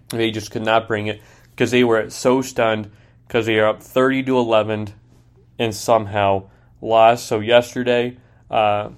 [0.08, 2.90] they just could not bring it because they were so stunned
[3.28, 4.88] because they are up 30 to 11
[5.60, 6.50] and somehow
[6.80, 7.26] lost.
[7.26, 8.16] So yesterday,
[8.50, 8.90] uh,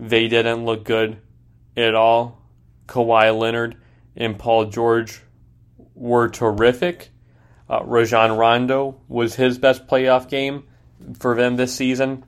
[0.00, 1.18] they didn't look good
[1.76, 2.40] at all.
[2.86, 3.76] Kawhi Leonard
[4.16, 5.20] and Paul George
[5.94, 7.10] were terrific.
[7.68, 10.64] Uh, Rajon Rondo was his best playoff game
[11.18, 12.24] for them this season.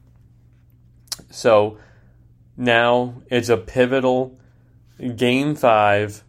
[1.30, 1.78] So
[2.56, 4.38] now it's a pivotal
[5.16, 6.22] game five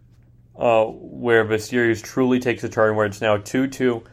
[0.55, 4.03] uh, where the series truly takes a turn, where it's now 2 2.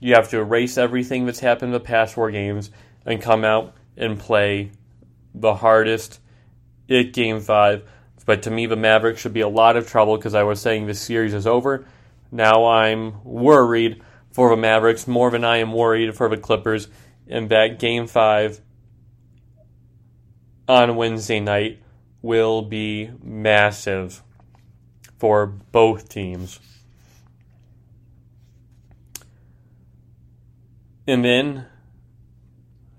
[0.00, 2.70] You have to erase everything that's happened in the past four games
[3.04, 4.70] and come out and play
[5.34, 6.20] the hardest
[6.88, 7.88] it game five.
[8.26, 10.86] But to me, the Mavericks should be a lot of trouble because I was saying
[10.86, 11.86] this series is over.
[12.30, 16.88] Now I'm worried for the Mavericks more than I am worried for the Clippers.
[17.26, 18.60] And that game five
[20.66, 21.82] on Wednesday night
[22.20, 24.22] will be massive
[25.18, 26.60] for both teams.
[31.06, 31.64] And then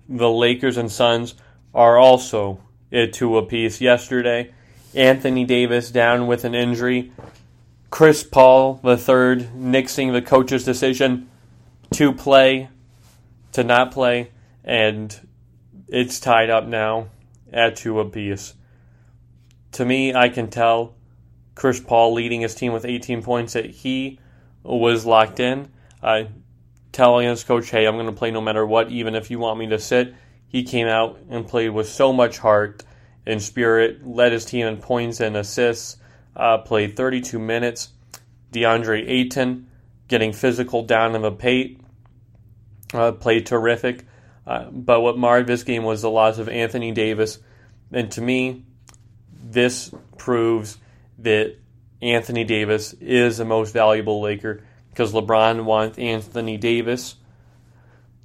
[0.08, 1.36] the Lakers and Suns
[1.72, 4.52] are also two apiece yesterday.
[4.94, 7.12] Anthony Davis down with an injury.
[7.90, 11.28] Chris Paul the third nixing the coach's decision
[11.92, 12.68] to play,
[13.52, 14.30] to not play,
[14.64, 15.18] and
[15.88, 17.08] it's tied up now
[17.52, 18.54] at two apiece.
[19.72, 20.94] To me, I can tell
[21.54, 24.18] Chris Paul leading his team with 18 points that he
[24.62, 25.68] was locked in.
[26.02, 26.24] Uh,
[26.92, 29.58] telling his coach, hey, I'm going to play no matter what, even if you want
[29.58, 30.14] me to sit.
[30.50, 32.82] He came out and played with so much heart
[33.24, 35.96] and spirit, led his team in points and assists,
[36.34, 37.90] uh, played 32 minutes.
[38.52, 39.68] DeAndre Ayton
[40.08, 41.80] getting physical down in the paint,
[42.92, 44.04] uh, played terrific.
[44.44, 47.38] Uh, but what marred this game was the loss of Anthony Davis.
[47.92, 48.64] And to me,
[49.40, 50.78] this proves
[51.20, 51.54] that
[52.02, 57.14] Anthony Davis is the most valuable Laker because LeBron wants Anthony Davis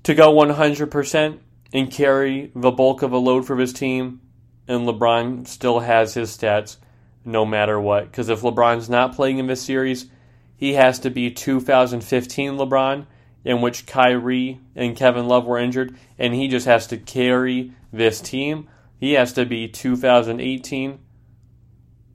[0.04, 1.40] to go 100%
[1.76, 4.22] and carry the bulk of a load for his team,
[4.66, 6.78] and LeBron still has his stats
[7.26, 8.06] no matter what.
[8.06, 10.06] Because if LeBron's not playing in this series,
[10.56, 13.06] he has to be 2015 LeBron,
[13.44, 18.22] in which Kyrie and Kevin Love were injured, and he just has to carry this
[18.22, 18.70] team.
[18.98, 20.98] He has to be 2018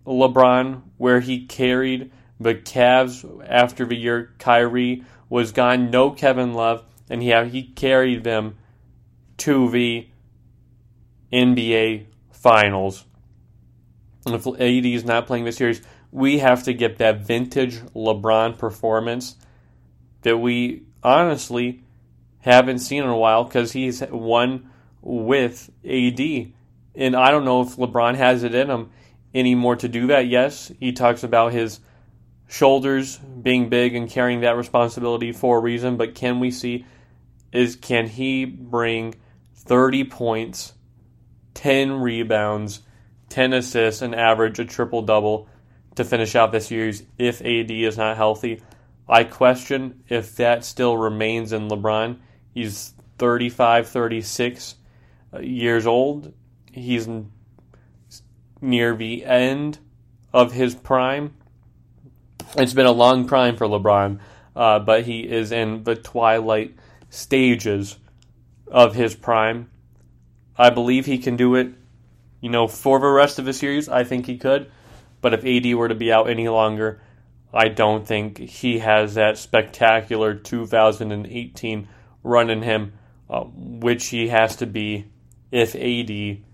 [0.06, 6.82] LeBron, where he carried the Cavs after the year Kyrie was gone, no Kevin Love,
[7.10, 8.56] and he he carried them
[9.40, 10.06] to the
[11.32, 13.04] NBA Finals.
[14.26, 18.58] And if AD is not playing this series, we have to get that vintage LeBron
[18.58, 19.36] performance
[20.22, 21.82] that we honestly
[22.40, 26.20] haven't seen in a while because he's won with AD.
[26.94, 28.90] And I don't know if LeBron has it in him
[29.34, 30.26] anymore to do that.
[30.26, 31.80] Yes, he talks about his
[32.48, 36.84] shoulders being big and carrying that responsibility for a reason, but can we see
[37.52, 39.14] is can he bring
[39.70, 40.72] 30 points,
[41.54, 42.80] 10 rebounds,
[43.28, 45.48] 10 assists, and average a triple double
[45.94, 48.60] to finish out this series if AD is not healthy?
[49.08, 52.18] I question if that still remains in LeBron.
[52.52, 54.74] He's 35, 36
[55.40, 56.32] years old.
[56.72, 57.08] He's
[58.60, 59.78] near the end
[60.32, 61.36] of his prime.
[62.56, 64.18] It's been a long prime for LeBron,
[64.56, 66.74] uh, but he is in the twilight
[67.08, 67.98] stages
[68.70, 69.70] of his prime.
[70.56, 71.72] I believe he can do it,
[72.40, 73.88] you know, for the rest of the series.
[73.88, 74.70] I think he could.
[75.20, 77.02] But if AD were to be out any longer,
[77.52, 81.88] I don't think he has that spectacular 2018
[82.22, 82.92] run in him,
[83.28, 85.06] uh, which he has to be
[85.50, 86.44] if AD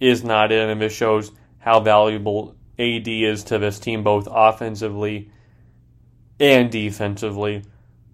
[0.00, 5.30] is not in, and this shows how valuable AD is to this team, both offensively
[6.38, 7.62] and defensively.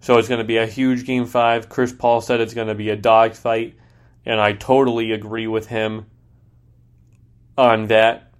[0.05, 1.67] So it's going to be a huge game five.
[1.67, 3.75] Chris Paul said it's going to be a dogfight,
[4.23, 6.05] and I totally agree with him
[7.57, 8.31] on that.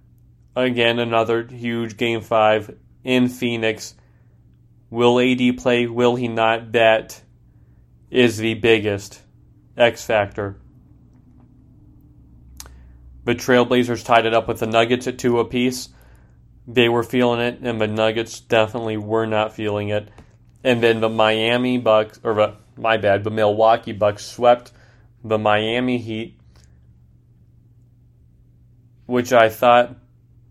[0.54, 3.96] Again, another huge game five in Phoenix.
[4.90, 5.88] Will AD play?
[5.88, 6.70] Will he not?
[6.70, 7.20] That
[8.12, 9.20] is the biggest
[9.76, 10.60] X factor.
[13.24, 15.88] The Trailblazers tied it up with the Nuggets at two apiece.
[16.68, 20.10] They were feeling it, and the Nuggets definitely were not feeling it.
[20.66, 24.72] And then the Miami Bucks, or the, my bad, the Milwaukee Bucks swept
[25.22, 26.40] the Miami Heat,
[29.06, 29.94] which I thought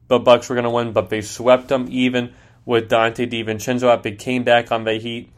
[0.07, 4.13] the Bucks were going to win, but they swept them even with Donte DiVincenzo They
[4.13, 5.33] came back on the Heat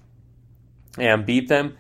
[1.00, 1.76] and beat them.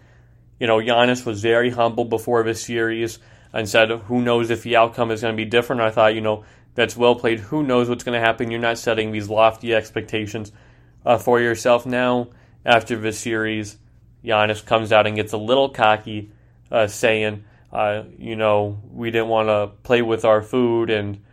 [0.60, 3.20] You know, Giannis was very humble before this series
[3.54, 5.84] and said, who knows if the outcome is going to be different.
[5.84, 7.42] I thought, you know, that's well played.
[7.42, 8.50] Who knows what's going to happen?
[8.50, 10.52] You're not setting these lofty expectations
[11.06, 12.30] uh, for yourself now.
[12.68, 13.78] After this series,
[14.26, 16.32] Giannis comes out and gets a little cocky,
[16.70, 21.24] uh, saying, uh, you know, we didn't want to play with our food, and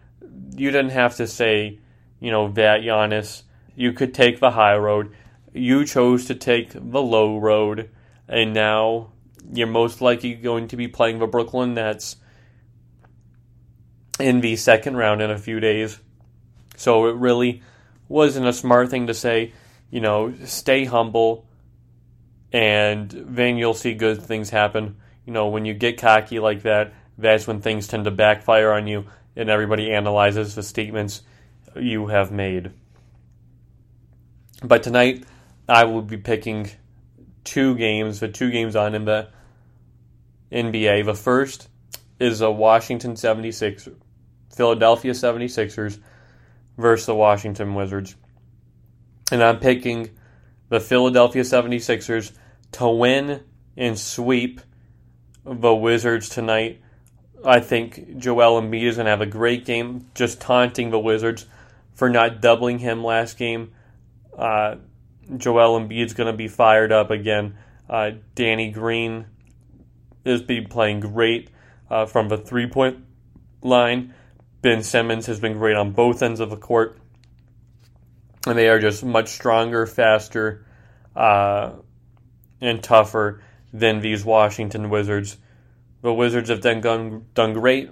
[0.55, 1.81] you didn't have to say,
[2.21, 3.43] you know, that, Giannis.
[3.75, 5.13] You could take the high road.
[5.53, 7.91] You chose to take the low road,
[8.29, 9.11] and now
[9.53, 12.15] you're most likely going to be playing the Brooklyn Nets
[14.21, 15.99] in the second round in a few days.
[16.77, 17.63] So it really
[18.09, 19.53] wasn't a smart thing to say,
[19.91, 21.47] you know, stay humble
[22.53, 24.97] and then you'll see good things happen.
[25.27, 28.87] You know, when you get cocky like that, that's when things tend to backfire on
[28.87, 29.07] you
[29.37, 31.23] and everybody analyzes the statements
[31.77, 32.71] you have made.
[34.63, 35.25] But tonight,
[35.69, 36.71] I will be picking
[37.43, 39.29] two games, the two games on in the
[40.53, 41.05] NBA.
[41.05, 41.69] The first
[42.21, 43.89] is a Washington 76,
[44.55, 45.99] Philadelphia 76ers
[46.77, 48.15] versus the Washington Wizards.
[49.35, 50.11] And I'm picking
[50.69, 52.31] the Philadelphia 76ers
[52.71, 53.43] to win
[53.77, 54.61] and sweep
[55.45, 56.81] the Wizards tonight.
[57.45, 61.47] I think Joel Embiid is going to have a great game, just taunting the Wizards
[61.95, 63.73] for not doubling him last game.
[64.39, 64.77] Uh,
[65.37, 67.59] Joel Embiid's going to be fired up again.
[67.91, 69.27] Uh, Danny Green
[70.25, 71.51] is be playing great
[71.91, 73.05] uh, from the three point
[73.63, 74.15] line.
[74.63, 77.01] Ben Simmons has been great on both ends of the court.
[78.47, 80.67] And they are just much stronger, faster,
[81.17, 81.73] uh,
[82.61, 83.43] and tougher
[83.73, 85.37] than these Washington Wizards.
[86.03, 87.91] The Wizards have done, done great.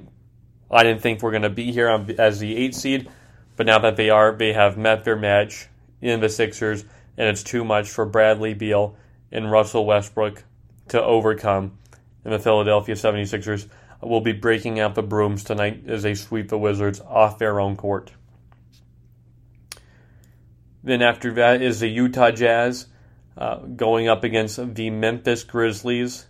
[0.70, 1.88] I didn't think we're going to be here
[2.18, 3.08] as the eight seed,
[3.56, 5.68] but now that they are, they have met their match
[6.00, 6.84] in the Sixers,
[7.16, 8.96] and it's too much for Bradley Beal
[9.30, 10.44] and Russell Westbrook
[10.88, 11.78] to overcome
[12.24, 13.68] and the Philadelphia 76ers
[14.00, 17.76] will be breaking out the brooms tonight as they sweep the Wizards off their own
[17.76, 18.12] court.
[20.82, 22.86] Then after that is the Utah Jazz
[23.36, 26.26] uh, going up against the Memphis Grizzlies.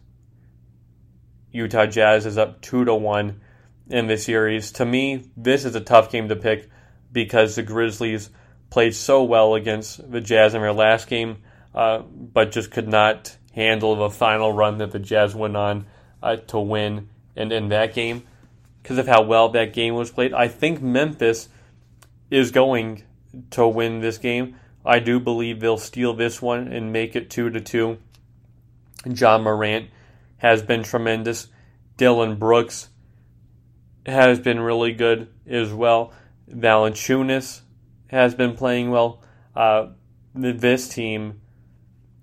[1.51, 3.41] Utah Jazz is up two to one
[3.89, 4.73] in this series.
[4.73, 6.69] To me, this is a tough game to pick
[7.13, 8.31] because the Grizzlies
[8.71, 11.39] played so well against the Jazz in their last game,
[11.75, 15.87] uh, but just could not handle the final run that the Jazz went on
[16.23, 18.23] uh, to win and in that game
[18.83, 20.33] because of how well that game was played.
[20.33, 21.49] I think Memphis
[22.31, 23.05] is going
[23.51, 24.57] to win this game.
[24.85, 27.99] I do believe they'll steal this one and make it 2 to 2.
[29.07, 29.91] Ja Morant
[30.39, 31.49] has been tremendous.
[31.97, 32.89] Dillon Brooks
[34.07, 36.13] has been really good as well.
[36.51, 37.61] Valanciunas
[38.09, 39.23] has been playing well.
[39.55, 39.89] Uh,
[40.35, 41.41] this team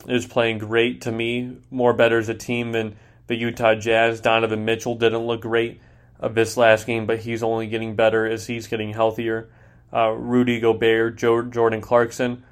[0.07, 2.97] is playing great to me, more better as a team than
[3.27, 4.21] the Utah Jazz.
[4.21, 5.81] Donovan Mitchell didn't look great
[6.19, 9.49] of this last game, but he's only getting better as he's getting healthier.
[9.91, 12.43] Uh, Rudy Gobert, Jordan Clarkson,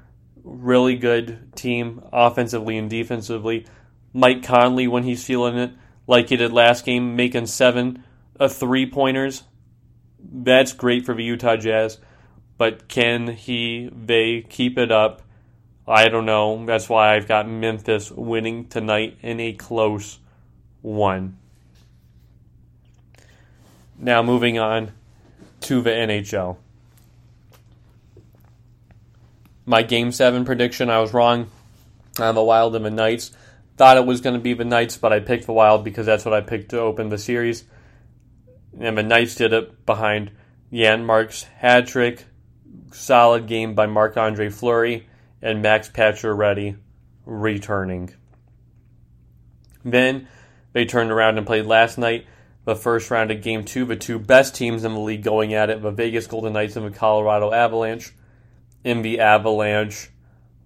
[0.42, 3.66] really good team offensively and defensively.
[4.12, 5.72] Mike Conley, when he's feeling it,
[6.06, 8.02] like he did last game, making seven
[8.40, 9.44] uh, three pointers.
[10.20, 11.98] That's great for the Utah Jazz,
[12.56, 15.22] but can he, they keep it up?
[15.86, 16.66] I don't know.
[16.66, 20.18] That's why I've got Memphis winning tonight in a close
[20.82, 21.38] one.
[23.98, 24.92] Now moving on
[25.60, 26.56] to the NHL.
[29.68, 31.50] My game seven prediction, I was wrong
[32.18, 33.32] on the Wild and the Knights.
[33.76, 36.24] Thought it was going to be the Knights, but I picked the Wild because that's
[36.24, 37.64] what I picked to open the series.
[38.80, 40.30] And the Knights did it behind
[40.72, 42.24] Janmark's hat trick.
[42.92, 45.06] Solid game by Marc Andre Fleury
[45.42, 46.78] and Max Pacioretty
[47.26, 48.14] returning.
[49.84, 50.28] Then
[50.72, 52.26] they turned around and played last night,
[52.64, 55.68] the first round of Game 2, the two best teams in the league going at
[55.68, 58.14] it, the Vegas Golden Knights and the Colorado Avalanche.
[58.84, 60.10] In the Avalanche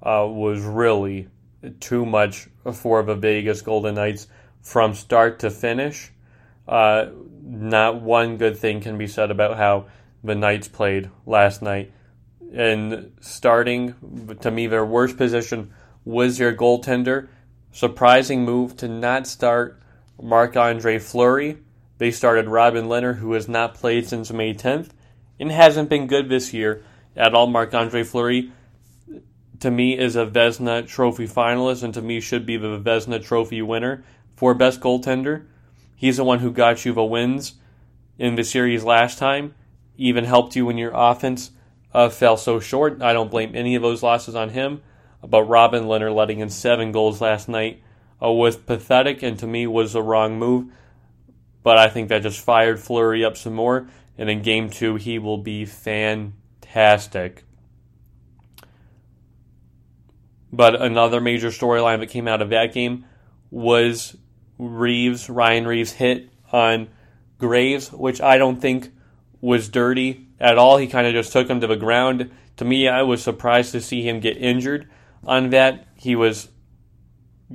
[0.03, 1.29] uh, was really
[1.81, 4.27] too much for the Vegas Golden Knights
[4.61, 6.11] from start to finish.
[6.67, 7.07] Uh,
[7.43, 9.87] not one good thing can be said about how
[10.23, 11.93] the Knights played last night.
[12.55, 15.73] And starting, to me, their worst position
[16.05, 17.29] was their goaltender.
[17.73, 19.81] Surprising move to not start
[20.21, 21.59] Marc Andre Fleury.
[21.99, 24.91] They started Robin Lehner, who has not played since May 10th
[25.41, 26.85] and hasn't been good this year
[27.17, 27.47] at all.
[27.47, 28.53] Marc Andre Fleury,
[29.61, 33.63] to me, is a Vezina Trophy finalist, and to me, should be the Vezina Trophy
[33.63, 34.05] winner
[34.35, 35.47] for best goaltender.
[35.97, 37.55] He's the one who got you the wins
[38.19, 39.55] in the series last time,
[39.97, 41.53] even helped you when your offense
[41.95, 43.03] uh, fell so short.
[43.03, 44.83] I don't blame any of those losses on him,
[45.23, 47.83] but Robin Lehner letting in seven goals last night
[48.23, 50.73] uh, was pathetic, and to me was the wrong move.
[51.63, 53.89] But I think that just fired Fleury up some more,
[54.19, 56.42] and in game two he will be fantastic.
[60.53, 63.05] But another major storyline that came out of that game
[63.51, 64.17] was
[64.59, 66.89] Reaves, Ryan Reaves hit on
[67.39, 68.91] Graves, which I don't think
[69.41, 70.77] was dirty at all.
[70.77, 72.31] He kind of just took him to the ground.
[72.59, 74.89] To me, I was surprised to see him get injured
[75.25, 75.87] on that.
[75.97, 76.49] He was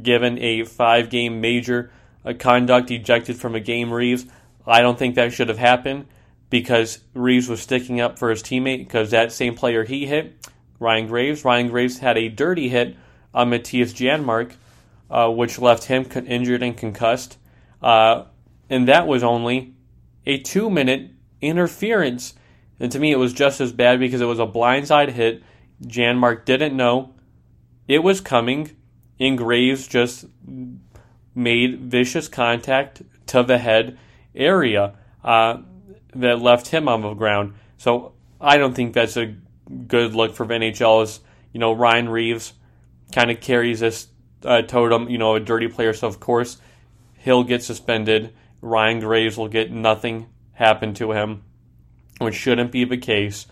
[0.01, 1.91] given a five game major
[2.25, 4.25] a conduct ejected from a game, Reaves.
[4.65, 6.07] I don't think that should have happened
[6.49, 10.47] because Reaves was sticking up for his teammate because that same player he hit,
[10.79, 12.95] Ryan Graves, Ryan Graves had a dirty hit
[13.33, 14.53] on Mattias Janmark
[15.09, 17.37] uh, which left him con- injured and concussed.
[17.81, 18.25] Uh,
[18.69, 19.73] and that was only
[20.25, 22.33] a two minute interference.
[22.79, 25.43] And to me, it was just as bad because it was a blindside hit.
[25.83, 27.13] Janmark didn't know
[27.87, 28.75] it was coming,
[29.19, 30.25] and Graves just
[31.33, 33.97] made vicious contact to the head
[34.35, 35.61] area uh,
[36.15, 37.53] that left him on the ground.
[37.77, 39.35] So I don't think that's a
[39.87, 41.03] good look for NHL.
[41.03, 41.19] As
[41.53, 42.53] you know, Ryan Reaves
[43.11, 44.07] kind of carries this
[44.43, 45.93] uh, totem, you know, a dirty player.
[45.93, 46.57] So of course
[47.17, 48.33] he'll get suspended.
[48.61, 51.43] Ryan Graves will get nothing happen to him,
[52.19, 53.47] which shouldn't be the case.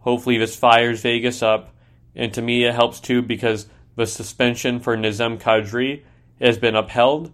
[0.00, 1.74] Hopefully this fires Vegas up,
[2.14, 6.02] and to me it helps too because the suspension for Nazem Kadri
[6.40, 7.32] has been upheld.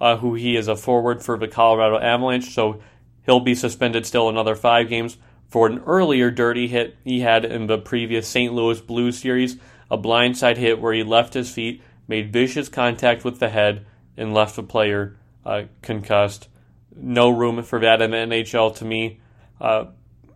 [0.00, 2.82] Uh, who he is a forward for the Colorado Avalanche, so
[3.24, 5.16] he'll be suspended still another five games
[5.48, 8.52] for an earlier dirty hit he had in the previous St.
[8.52, 9.56] Louis Blues series
[9.90, 14.34] a blindside hit where he left his feet, made vicious contact with the head, and
[14.34, 16.48] left the player uh, concussed.
[16.96, 19.20] No room for that in the NHL to me.
[19.60, 19.86] Uh,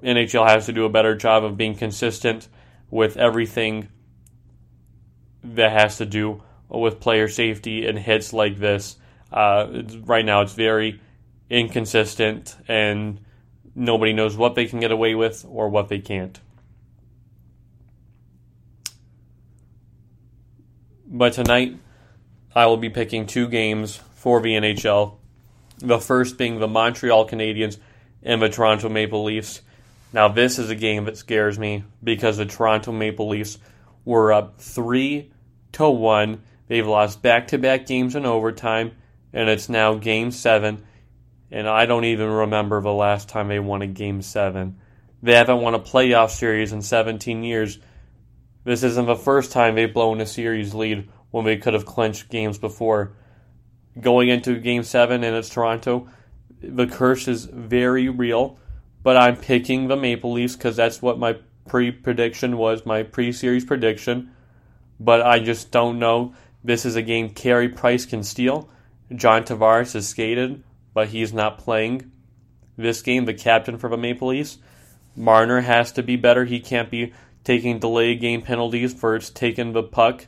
[0.03, 2.49] NHL has to do a better job of being consistent
[2.91, 3.89] with everything
[5.43, 8.97] that has to do with player safety and hits like this.
[9.33, 11.01] Uh, right now, it's very
[11.51, 13.21] inconsistent, and
[13.75, 16.39] nobody knows what they can get away with or what they can't.
[21.11, 21.79] But tonight,
[22.55, 25.17] I will be picking two games for the NHL.
[25.79, 27.79] The first being the Montreal Canadiens
[28.23, 29.63] and the Toronto Maple Leafs.
[30.13, 33.59] Now, this is a game that scares me because the Toronto Maple Leafs
[34.05, 35.31] were up 3
[35.73, 36.43] to 1.
[36.67, 38.93] They've lost back to back games in overtime,
[39.33, 40.85] and it's now game 7.
[41.51, 44.79] And I don't even remember the last time they won a game 7.
[45.23, 47.79] They haven't won a playoff series in 17 years
[48.69, 52.29] this isn't the first time they've blown a series lead when they could have clinched
[52.29, 53.13] games before.
[53.99, 56.11] Going into game seven and it's Toronto,
[56.61, 58.59] the curse is very real,
[59.03, 63.33] but I'm picking the Maple Leafs because that's what my pre prediction was, my pre
[63.33, 64.33] series prediction.
[65.01, 66.35] But I just don't know.
[66.63, 68.69] This is a game Carey Price can steal.
[69.15, 70.63] John Tavares is skated,
[70.99, 72.11] but he's not playing
[72.77, 74.59] this game, the captain for the Maple Leafs.
[75.15, 76.45] Marner has to be better.
[76.45, 77.13] He can't be
[77.45, 80.27] taking delay game penalties for taking the puck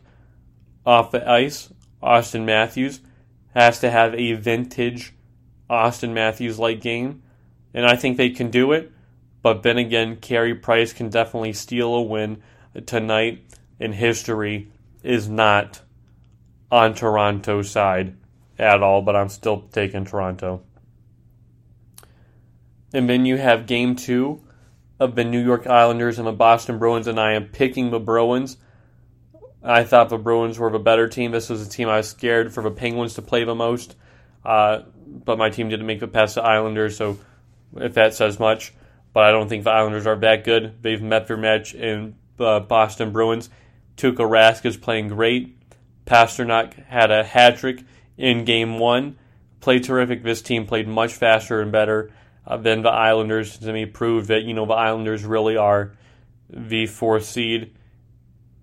[0.87, 1.73] off the ice.
[2.01, 3.01] Auston Matthews
[3.53, 5.13] has to have a vintage
[5.69, 7.25] Auston Matthews like game,
[7.75, 8.93] and I think they can do it.
[9.43, 12.45] But then again, Carey Price can definitely steal a win
[12.87, 13.43] tonight,
[13.81, 14.71] and history
[15.03, 15.81] is not
[16.71, 18.15] on Toronto's side
[18.61, 20.63] at all, but I'm still taking Toronto.
[22.93, 24.43] And then you have game two
[24.99, 28.59] of the New York Islanders and the Boston Bruins, and I am picking the Bruins.
[29.63, 31.31] I thought the Bruins were the better team.
[31.31, 33.97] This was a team I was scared for the Penguins to play the most,
[34.45, 37.19] uh, but my team didn't make it past the Islanders, so
[37.77, 38.75] if that says much.
[39.13, 40.83] But I don't think the Islanders are that good.
[40.83, 43.49] They've met their match in uh, Boston Bruins.
[43.97, 45.57] Tuukka Rask is playing great.
[46.05, 47.85] Pastrnak had a hat trick
[48.21, 49.19] in game one.
[49.61, 50.23] Played terrific.
[50.23, 52.11] This team played much faster and better
[52.47, 55.93] uh, then the Islanders to me proved that you know the Islanders really are
[56.49, 57.77] the fourth seed,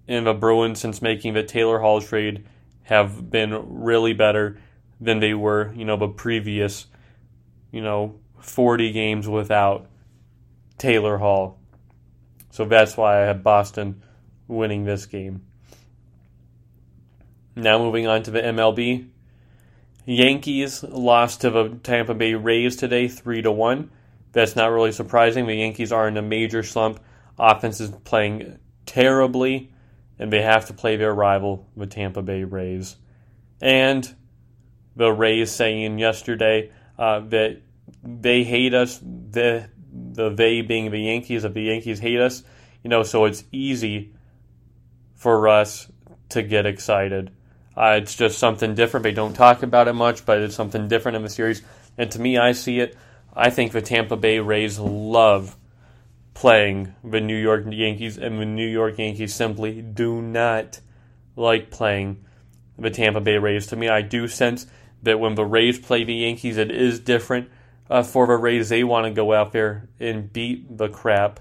[0.08, 2.46] and the Bruins since making the Taylor Hall trade
[2.84, 4.60] have been really better
[5.00, 6.88] than they were you know the previous
[7.72, 9.88] you know 40 games without
[10.78, 11.60] Taylor Hall.
[12.50, 14.04] So that's why I have Boston
[14.48, 15.46] winning this game.
[17.56, 19.08] Now moving on to the MLB.
[20.08, 23.92] Yankees lost to the Tampa Bay Rays today, three to one.
[24.32, 25.48] That's not really surprising.
[25.48, 27.02] The Yankees are in a major slump.
[27.38, 29.74] Offense is playing terribly,
[30.18, 32.96] and they have to play their rival, the Tampa Bay Rays.
[33.62, 34.16] And
[34.96, 37.62] the Rays saying yesterday uh, that
[38.02, 39.00] they hate us.
[39.04, 42.44] The the they being the Yankees, that the Yankees hate us.
[42.82, 44.14] You know, so it's easy
[45.16, 45.92] for us
[46.30, 47.32] to get excited.
[47.78, 49.04] Uh, it's just something different.
[49.04, 51.62] They don't talk about it much, but it's something different in the series.
[51.96, 52.98] And to me, I see it.
[53.36, 55.56] I think the Tampa Bay Rays love
[56.34, 60.80] playing the New York Yankees, and the New York Yankees simply do not
[61.36, 62.26] like playing
[62.80, 63.68] the Tampa Bay Rays.
[63.68, 64.66] To me, I do sense
[65.04, 67.50] that when the Rays play the Yankees, it is different.
[67.90, 71.40] Uh, for the Rays, they want to go out there and beat the crap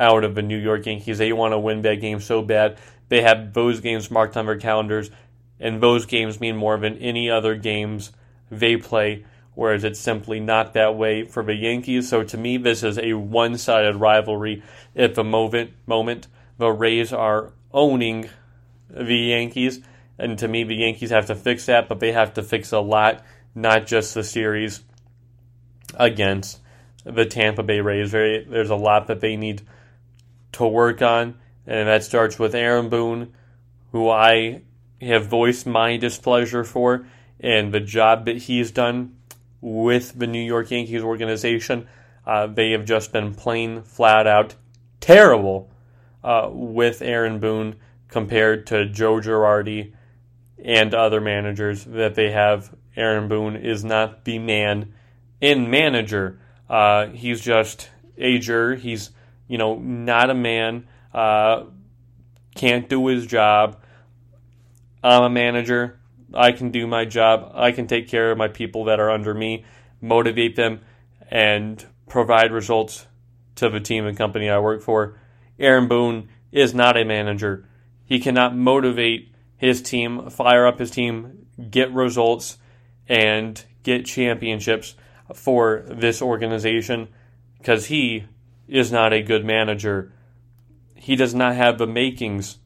[0.00, 1.18] out of the New York Yankees.
[1.18, 2.78] They want to win that game so bad.
[3.08, 5.10] They have those games marked on their calendars
[5.60, 8.12] and those games mean more than any other games
[8.50, 12.08] they play, whereas it's simply not that way for the Yankees.
[12.08, 14.62] So to me, this is a one sided rivalry
[14.96, 15.72] at the moment.
[15.86, 16.26] moment.
[16.58, 18.28] The Rays are owning
[18.88, 19.80] the Yankees,
[20.18, 22.80] and to me, the Yankees have to fix that, but they have to fix a
[22.80, 23.22] lot,
[23.54, 24.82] not just the series
[25.94, 26.60] against
[27.04, 28.12] the Tampa Bay Rays.
[28.12, 29.62] there's a lot that they need
[30.52, 31.36] to work on,
[31.66, 33.32] and that starts with Aaron Boone,
[33.92, 34.62] who I
[35.00, 37.06] have voiced my displeasure for
[37.38, 39.16] and the job that he's done
[39.60, 41.86] with the New York Yankees organization.
[42.26, 44.54] Uh, they have just been plain flat out
[45.00, 45.70] terrible
[46.22, 47.76] uh, with Aaron Boone
[48.08, 49.92] compared to Joe Girardi
[50.62, 52.74] and other managers that they have.
[52.96, 54.92] Aaron Boone is not the man
[55.40, 56.38] in manager.
[56.68, 57.88] Uh, he's just
[58.18, 58.74] a ager.
[58.74, 59.10] He's
[59.48, 60.86] you know not a man.
[61.12, 61.64] Uh,
[62.54, 63.79] can't do his job.
[65.02, 65.98] I'm a manager.
[66.32, 67.52] I can do my job.
[67.54, 69.64] I can take care of my people that are under me,
[70.00, 70.80] motivate them,
[71.30, 73.06] and provide results
[73.56, 75.18] to the team and company I work for.
[75.58, 77.68] Aaron Boone is not a manager.
[78.04, 82.58] He cannot motivate his team, fire up his team, get results,
[83.08, 84.94] and get championships
[85.34, 87.08] for this organization
[87.58, 88.24] because he
[88.66, 90.12] is not a good manager.
[90.94, 92.58] He does not have the makings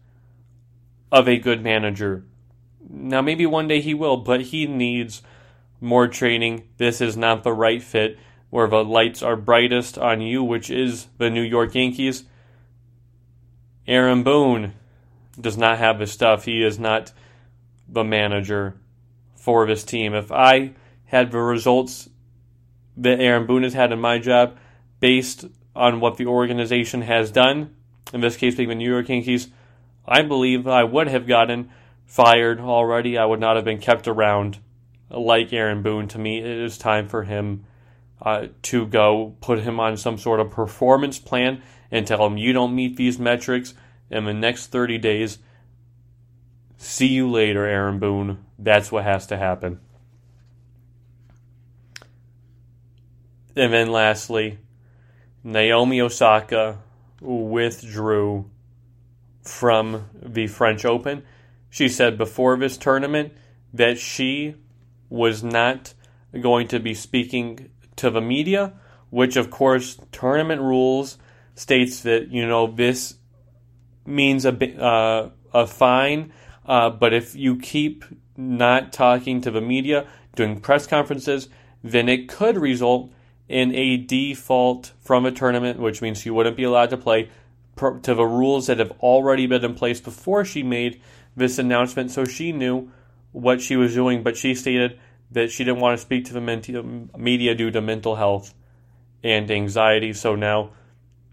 [1.15, 2.25] of a good manager.
[2.91, 5.23] Now, maybe one day he will, but he needs
[5.81, 6.65] more training.
[6.77, 8.19] This is not the right fit
[8.51, 12.25] where the lights are brightest on you, which is the New York Yankees.
[13.87, 14.75] Aaron Boone
[15.41, 16.47] does not have the stuff.
[16.47, 17.12] He is not
[17.89, 18.75] the manager
[19.37, 20.15] for this team.
[20.15, 20.73] If I
[21.07, 22.09] had the results
[22.97, 24.57] that Aaron Boone has had in my job
[24.99, 25.45] based
[25.77, 27.77] on what the organization has done,
[28.12, 29.49] in this case being the New York Yankees,
[30.07, 31.70] I believe I would have gotten
[32.05, 33.16] fired already.
[33.16, 34.59] I would not have been kept around
[35.11, 36.09] like Aaron Boone.
[36.09, 37.64] To me, it is time for him
[38.20, 42.52] uh, to go, put him on some sort of performance plan, and tell him you
[42.52, 43.74] don't meet these metrics
[44.11, 45.38] in the next 30 days.
[46.76, 48.44] See you later, Aaron Boone.
[48.59, 49.80] That's what has to happen.
[53.57, 54.59] And then lastly,
[55.42, 56.78] Naomi Osaka
[57.20, 58.50] withdrew
[59.45, 61.22] from the French Open.
[61.70, 63.32] She said before this tournament
[63.72, 64.55] that she
[65.09, 65.95] was not
[66.40, 68.72] going to be speaking to the media,
[69.11, 71.18] which of course tournament rules
[71.55, 73.14] states that you know this
[74.07, 76.32] means a uh, a fine,
[76.66, 78.05] uh, but if you keep
[78.36, 81.49] not talking to the media, doing press conferences,
[81.82, 83.12] then it could result
[83.49, 87.28] in a default from a tournament, which means you wouldn't be allowed to play
[87.77, 91.01] to the rules that have already been in place before she made
[91.37, 92.11] this announcement.
[92.11, 92.91] So she knew
[93.33, 94.99] what she was doing, but she stated
[95.33, 96.41] that she didn't want to speak to the
[97.16, 98.55] media due to mental health
[99.22, 100.12] and anxiety.
[100.12, 100.70] So now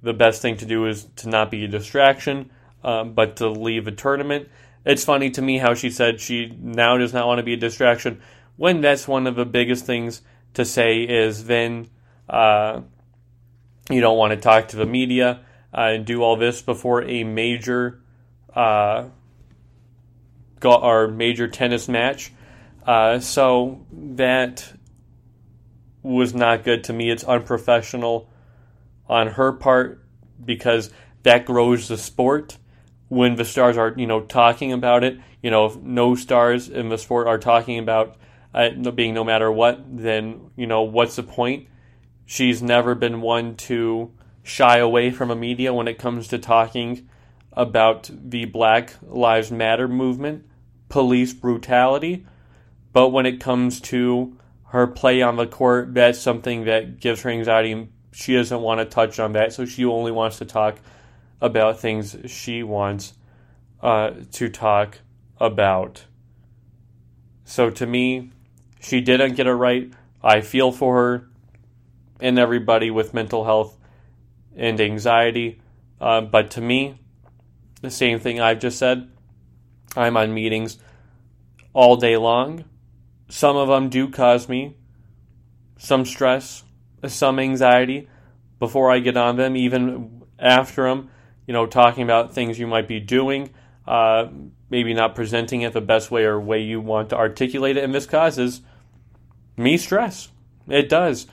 [0.01, 2.49] the best thing to do is to not be a distraction,
[2.83, 4.49] um, but to leave the tournament.
[4.83, 7.57] It's funny to me how she said she now does not want to be a
[7.57, 8.21] distraction
[8.57, 10.21] when that's one of the biggest things
[10.53, 11.89] to say is then
[12.29, 12.81] uh,
[13.89, 18.01] you don't want to talk to the media and do all this before a major
[18.53, 19.05] uh,
[20.63, 22.31] our major tennis match.
[22.85, 24.73] Uh, so that
[26.03, 27.09] was not good to me.
[27.09, 28.29] It's unprofessional
[29.07, 30.03] on her part
[30.43, 30.91] because
[31.23, 32.57] that grows the sport
[33.09, 35.19] when the stars are you know talking about it.
[35.41, 38.17] You know, if no stars in the sport are talking about
[38.53, 41.67] uh, being no matter what, then you know what's the point?
[42.25, 44.11] She's never been one to
[44.43, 47.07] shy away from a media when it comes to talking
[47.53, 50.45] about the Black Lives Matter movement,
[50.89, 52.25] police brutality,
[52.93, 57.29] but when it comes to her play on the court, that's something that gives her
[57.29, 57.89] anxiety.
[58.11, 60.79] She doesn't want to touch on that, so she only wants to talk
[61.41, 63.13] about things she wants
[63.81, 64.99] uh, to talk
[65.39, 66.05] about.
[67.43, 68.31] So to me,
[68.79, 69.91] she didn't get it right.
[70.23, 71.27] I feel for her
[72.19, 73.77] and everybody with mental health
[74.55, 75.61] and anxiety.
[75.99, 76.99] Uh, but to me,
[77.81, 79.09] the same thing I've just said.
[79.95, 80.77] I'm on meetings
[81.73, 82.65] all day long.
[83.29, 84.75] Some of them do cause me
[85.81, 86.63] some stress,
[87.07, 88.07] some anxiety
[88.59, 91.09] before I get on them, even after them,
[91.47, 93.49] you know, talking about things you might be doing,
[93.87, 94.27] uh,
[94.69, 97.83] maybe not presenting it the best way or way you want to articulate it.
[97.83, 98.61] And this causes
[99.57, 100.29] me stress.
[100.67, 101.25] It does.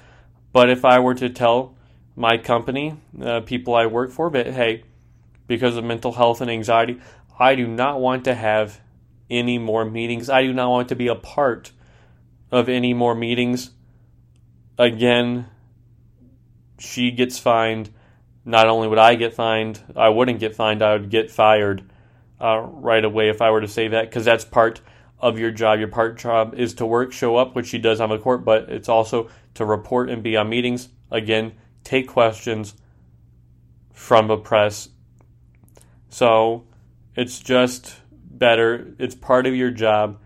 [0.50, 1.76] But if I were to tell
[2.18, 4.82] my company, uh, people I work for, but hey,
[5.46, 7.00] because of mental health and anxiety,
[7.38, 8.80] I do not want to have
[9.30, 10.28] any more meetings.
[10.28, 11.70] I do not want to be a part
[12.50, 13.70] of any more meetings.
[14.76, 15.46] Again,
[16.78, 17.90] she gets fined.
[18.44, 21.88] Not only would I get fined, I wouldn't get fined, I would get fired
[22.40, 24.80] uh, right away if I were to say that, because that's part
[25.20, 25.78] of your job.
[25.78, 28.70] Your part job is to work, show up, which she does on the court, but
[28.70, 30.88] it's also to report and be on meetings.
[31.10, 31.52] Again,
[31.88, 32.74] take questions
[33.94, 34.90] from the press.
[36.10, 36.66] So
[37.16, 38.94] it's just better.
[38.98, 40.20] It's part of your job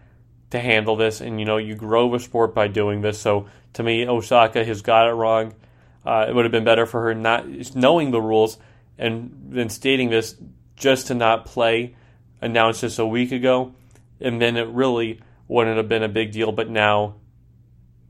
[0.51, 3.19] to handle this, and you know you grow the sport by doing this.
[3.19, 5.55] So to me, Osaka has got it wrong.
[6.05, 7.47] Uh, it would have been better for her not
[7.77, 8.59] knowing the rules
[8.99, 10.35] and then stating this
[10.75, 11.95] just to not play.
[12.41, 13.73] Announced this a week ago,
[14.21, 16.51] and then it really wouldn't have been a big deal.
[16.51, 17.15] But now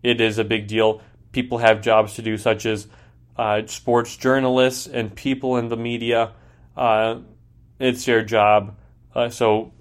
[0.03, 1.03] it is a big deal.
[1.32, 2.88] People have jobs to do, such as
[3.37, 6.33] uh, sports journalists and people in the media.
[6.76, 7.20] Uh,
[7.78, 8.76] it's their job.
[9.14, 9.72] Uh, so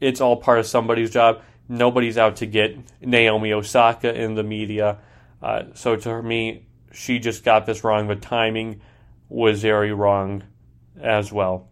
[0.00, 1.42] it's all part of somebody's job.
[1.68, 4.98] Nobody's out to get Naomi Osaka in the media.
[5.42, 8.08] Uh, so to me, she just got this wrong.
[8.08, 8.80] The timing
[9.28, 10.44] was very wrong
[11.00, 11.68] as well.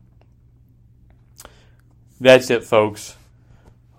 [2.21, 3.17] That's it, folks.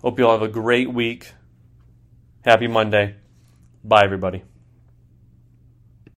[0.02, 1.32] Hope you all have a great week.
[2.44, 3.16] Happy Monday.
[3.84, 4.44] Bye, everybody.